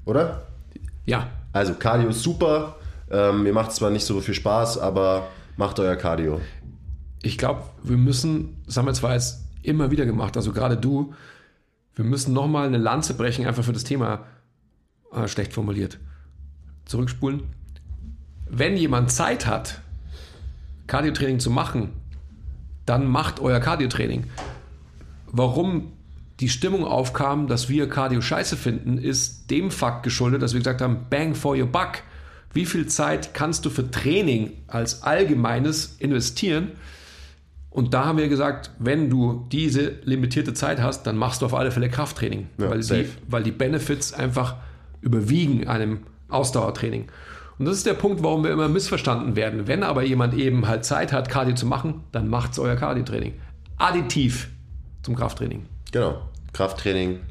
[0.06, 0.42] Oder?
[1.06, 2.76] Ja, Also Cardio ist super.
[3.12, 5.28] Ähm, mir macht es zwar nicht so viel Spaß, aber
[5.58, 6.42] macht euer Cardio.
[7.22, 11.14] ich glaube, wir müssen, das haben wir zwar jetzt immer wieder gemacht, also gerade du,
[11.96, 14.26] wir müssen nochmal eine Lanze brechen, einfach für das Thema
[15.14, 16.00] äh, schlecht formuliert.
[16.86, 17.44] Zurückspulen.
[18.50, 19.80] Wenn jemand Zeit hat,
[20.88, 21.94] Cardiotraining zu machen,
[22.86, 24.26] dann macht euer Cardiotraining.
[25.28, 25.94] Warum
[26.40, 30.82] die Stimmung aufkam, dass wir Cardio scheiße finden, ist dem Fakt geschuldet, dass wir gesagt
[30.82, 32.02] haben, bang for your buck.
[32.54, 36.72] Wie viel Zeit kannst du für Training als allgemeines investieren?
[37.72, 41.56] Und da haben wir gesagt, wenn du diese limitierte Zeit hast, dann machst du auf
[41.56, 44.58] alle Fälle Krafttraining, Ja, weil, die, weil die Benefits einfach
[45.02, 47.08] überwiegen einem Ausdauertraining.
[47.58, 49.68] Und das ist der Punkt, warum wir immer missverstanden werden.
[49.68, 53.34] Wenn aber jemand eben halt Zeit hat, Cardio zu machen, dann macht's euer Cardio-Training.
[53.78, 54.50] Additiv
[55.02, 55.66] zum Krafttraining.
[55.92, 56.30] Genau.
[56.54, 57.22] Krafttraining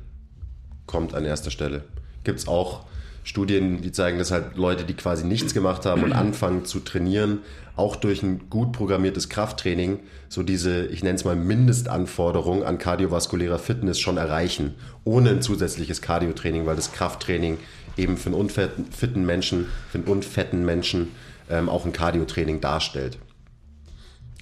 [0.87, 1.85] kommt an erster Stelle.
[2.25, 2.85] Gibt es auch
[3.25, 7.39] Studien, die zeigen, dass halt Leute, die quasi nichts gemacht haben und anfangen zu trainieren,
[7.77, 13.59] auch durch ein gut programmiertes Krafttraining so diese, ich nenne es mal Mindestanforderung an kardiovaskulärer
[13.59, 17.59] Fitness schon erreichen, ohne ein zusätzliches Cardiotraining, weil das Krafttraining
[17.97, 21.09] eben für einen unfitten fitten Menschen, für einen unfetten Menschen
[21.51, 23.19] ähm, auch ein Cardiotraining darstellt.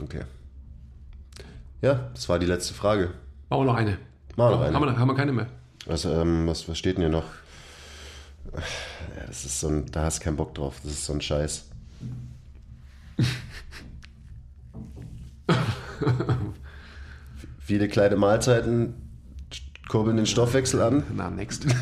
[0.00, 0.22] Okay.
[1.82, 3.10] Ja, das war die letzte Frage.
[3.48, 3.98] Machen wir noch eine.
[4.36, 4.74] Mal noch eine.
[4.74, 5.46] Haben wir, haben wir keine mehr.
[5.86, 7.24] Was, ähm, was, was steht denn hier noch?
[8.52, 10.80] Ja, das ist so ein, da hast du keinen Bock drauf.
[10.82, 11.66] Das ist so ein Scheiß.
[17.58, 18.94] Viele kleine Mahlzeiten
[19.88, 21.02] kurbeln den Stoffwechsel an.
[21.14, 21.66] Na, next.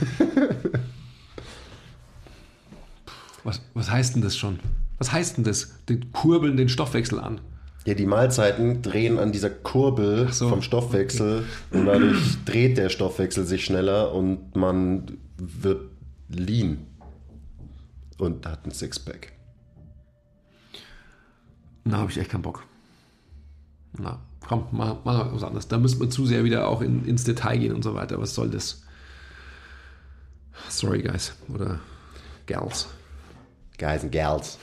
[3.44, 4.58] was, was heißt denn das schon?
[4.98, 5.74] Was heißt denn das?
[5.88, 7.40] Den kurbeln den Stoffwechsel an.
[7.86, 13.46] Ja, die Mahlzeiten drehen an dieser Kurbel so, vom Stoffwechsel und dadurch dreht der Stoffwechsel
[13.46, 15.82] sich schneller und man wird
[16.28, 16.86] lean
[18.18, 19.32] und hat ein Sixpack.
[21.84, 22.64] Na, habe ich echt keinen Bock.
[23.98, 25.68] Na, komm, mach, mach was anderes.
[25.68, 28.20] Da müsste man zu sehr wieder auch in, ins Detail gehen und so weiter.
[28.20, 28.82] Was soll das?
[30.68, 31.32] Sorry, guys.
[31.48, 31.80] Oder
[32.46, 32.88] Gals.
[33.78, 34.58] Guys and Gals.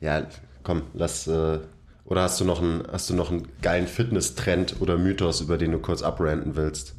[0.00, 0.26] Ja,
[0.62, 1.26] komm, lass.
[1.26, 1.60] Äh,
[2.04, 5.72] oder hast du noch einen, hast du noch einen geilen Fitness-Trend oder Mythos, über den
[5.72, 6.94] du kurz abranten willst?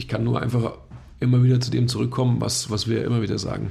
[0.00, 0.78] Ich kann nur einfach
[1.20, 3.70] immer wieder zu dem zurückkommen, was, was wir immer wieder sagen.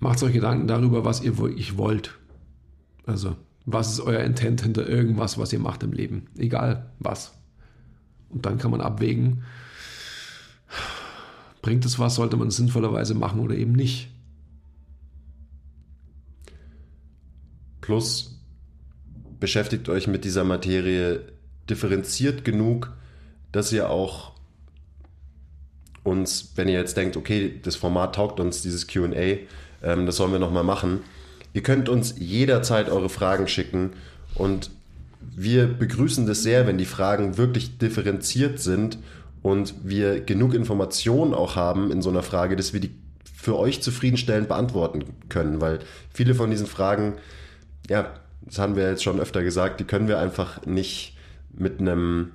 [0.00, 2.18] Macht euch Gedanken darüber, was ihr wirklich wollt.
[3.04, 3.36] Also,
[3.66, 6.28] was ist euer Intent hinter irgendwas, was ihr macht im Leben?
[6.38, 7.34] Egal was.
[8.30, 9.42] Und dann kann man abwägen,
[11.60, 14.08] bringt es was, sollte man es sinnvollerweise machen oder eben nicht.
[17.82, 18.42] Plus,
[19.38, 21.33] beschäftigt euch mit dieser Materie
[21.68, 22.92] differenziert genug,
[23.52, 24.32] dass ihr auch
[26.02, 29.38] uns, wenn ihr jetzt denkt, okay, das Format taugt uns, dieses QA,
[29.82, 31.00] ähm, das sollen wir nochmal machen,
[31.52, 33.92] ihr könnt uns jederzeit eure Fragen schicken
[34.34, 34.70] und
[35.20, 38.98] wir begrüßen das sehr, wenn die Fragen wirklich differenziert sind
[39.42, 42.94] und wir genug Informationen auch haben in so einer Frage, dass wir die
[43.34, 45.80] für euch zufriedenstellend beantworten können, weil
[46.12, 47.14] viele von diesen Fragen,
[47.90, 51.13] ja, das haben wir jetzt schon öfter gesagt, die können wir einfach nicht
[51.58, 52.32] mit einem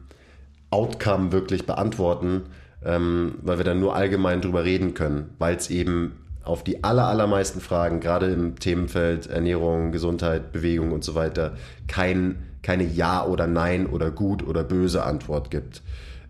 [0.70, 2.44] Outcome wirklich beantworten,
[2.84, 7.08] ähm, weil wir dann nur allgemein drüber reden können, weil es eben auf die aller,
[7.08, 11.56] allermeisten Fragen, gerade im Themenfeld Ernährung, Gesundheit, Bewegung und so weiter,
[11.88, 15.82] kein, keine Ja oder Nein oder gut oder böse Antwort gibt.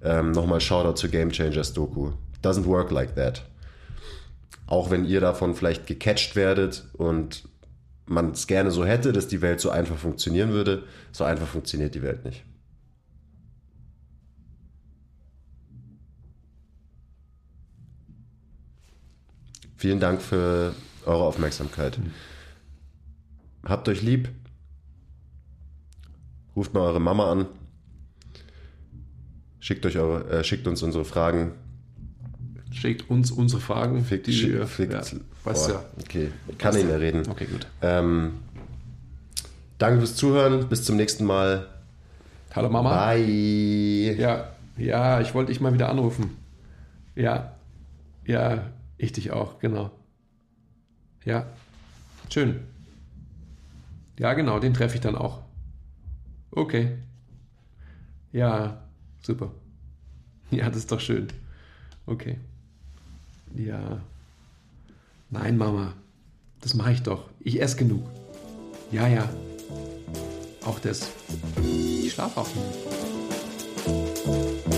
[0.03, 2.11] Ähm, Nochmal Shoutout zu Game Changers Doku.
[2.43, 3.43] Doesn't work like that.
[4.67, 7.43] Auch wenn ihr davon vielleicht gecatcht werdet und
[8.05, 11.95] man es gerne so hätte, dass die Welt so einfach funktionieren würde, so einfach funktioniert
[11.95, 12.43] die Welt nicht.
[19.79, 20.75] Vielen Dank für
[21.05, 21.97] eure Aufmerksamkeit.
[23.63, 24.27] Habt euch lieb.
[26.53, 27.45] Ruft mal eure Mama an.
[29.61, 31.53] Schickt, euch eure, äh, schickt uns unsere Fragen.
[32.71, 34.03] Schickt uns unsere Fragen.
[34.03, 34.99] Fickt, die schick, fickt, ja,
[35.45, 35.85] weißt boah, ja.
[36.01, 37.29] Okay, kann nicht mehr reden.
[37.29, 37.65] Okay, gut.
[37.81, 38.33] Ähm,
[39.77, 40.67] danke fürs Zuhören.
[40.67, 41.67] Bis zum nächsten Mal.
[42.53, 43.13] Hallo Mama.
[43.13, 44.13] Bye.
[44.17, 46.35] Ja, ja, ich wollte dich mal wieder anrufen.
[47.15, 47.53] Ja,
[48.25, 48.65] ja,
[48.99, 49.91] ich dich auch, genau.
[51.25, 51.47] Ja,
[52.29, 52.59] schön.
[54.19, 55.39] Ja, genau, den treffe ich dann auch.
[56.51, 56.97] Okay.
[58.31, 58.83] Ja,
[59.21, 59.51] super.
[60.51, 61.27] Ja, das ist doch schön.
[62.05, 62.37] Okay.
[63.55, 64.01] Ja.
[65.29, 65.93] Nein, Mama,
[66.59, 67.29] das mache ich doch.
[67.39, 68.03] Ich esse genug.
[68.91, 69.29] Ja, ja.
[70.65, 71.09] Auch das.
[71.63, 72.47] Ich schlafe auch.
[72.47, 74.68] nicht.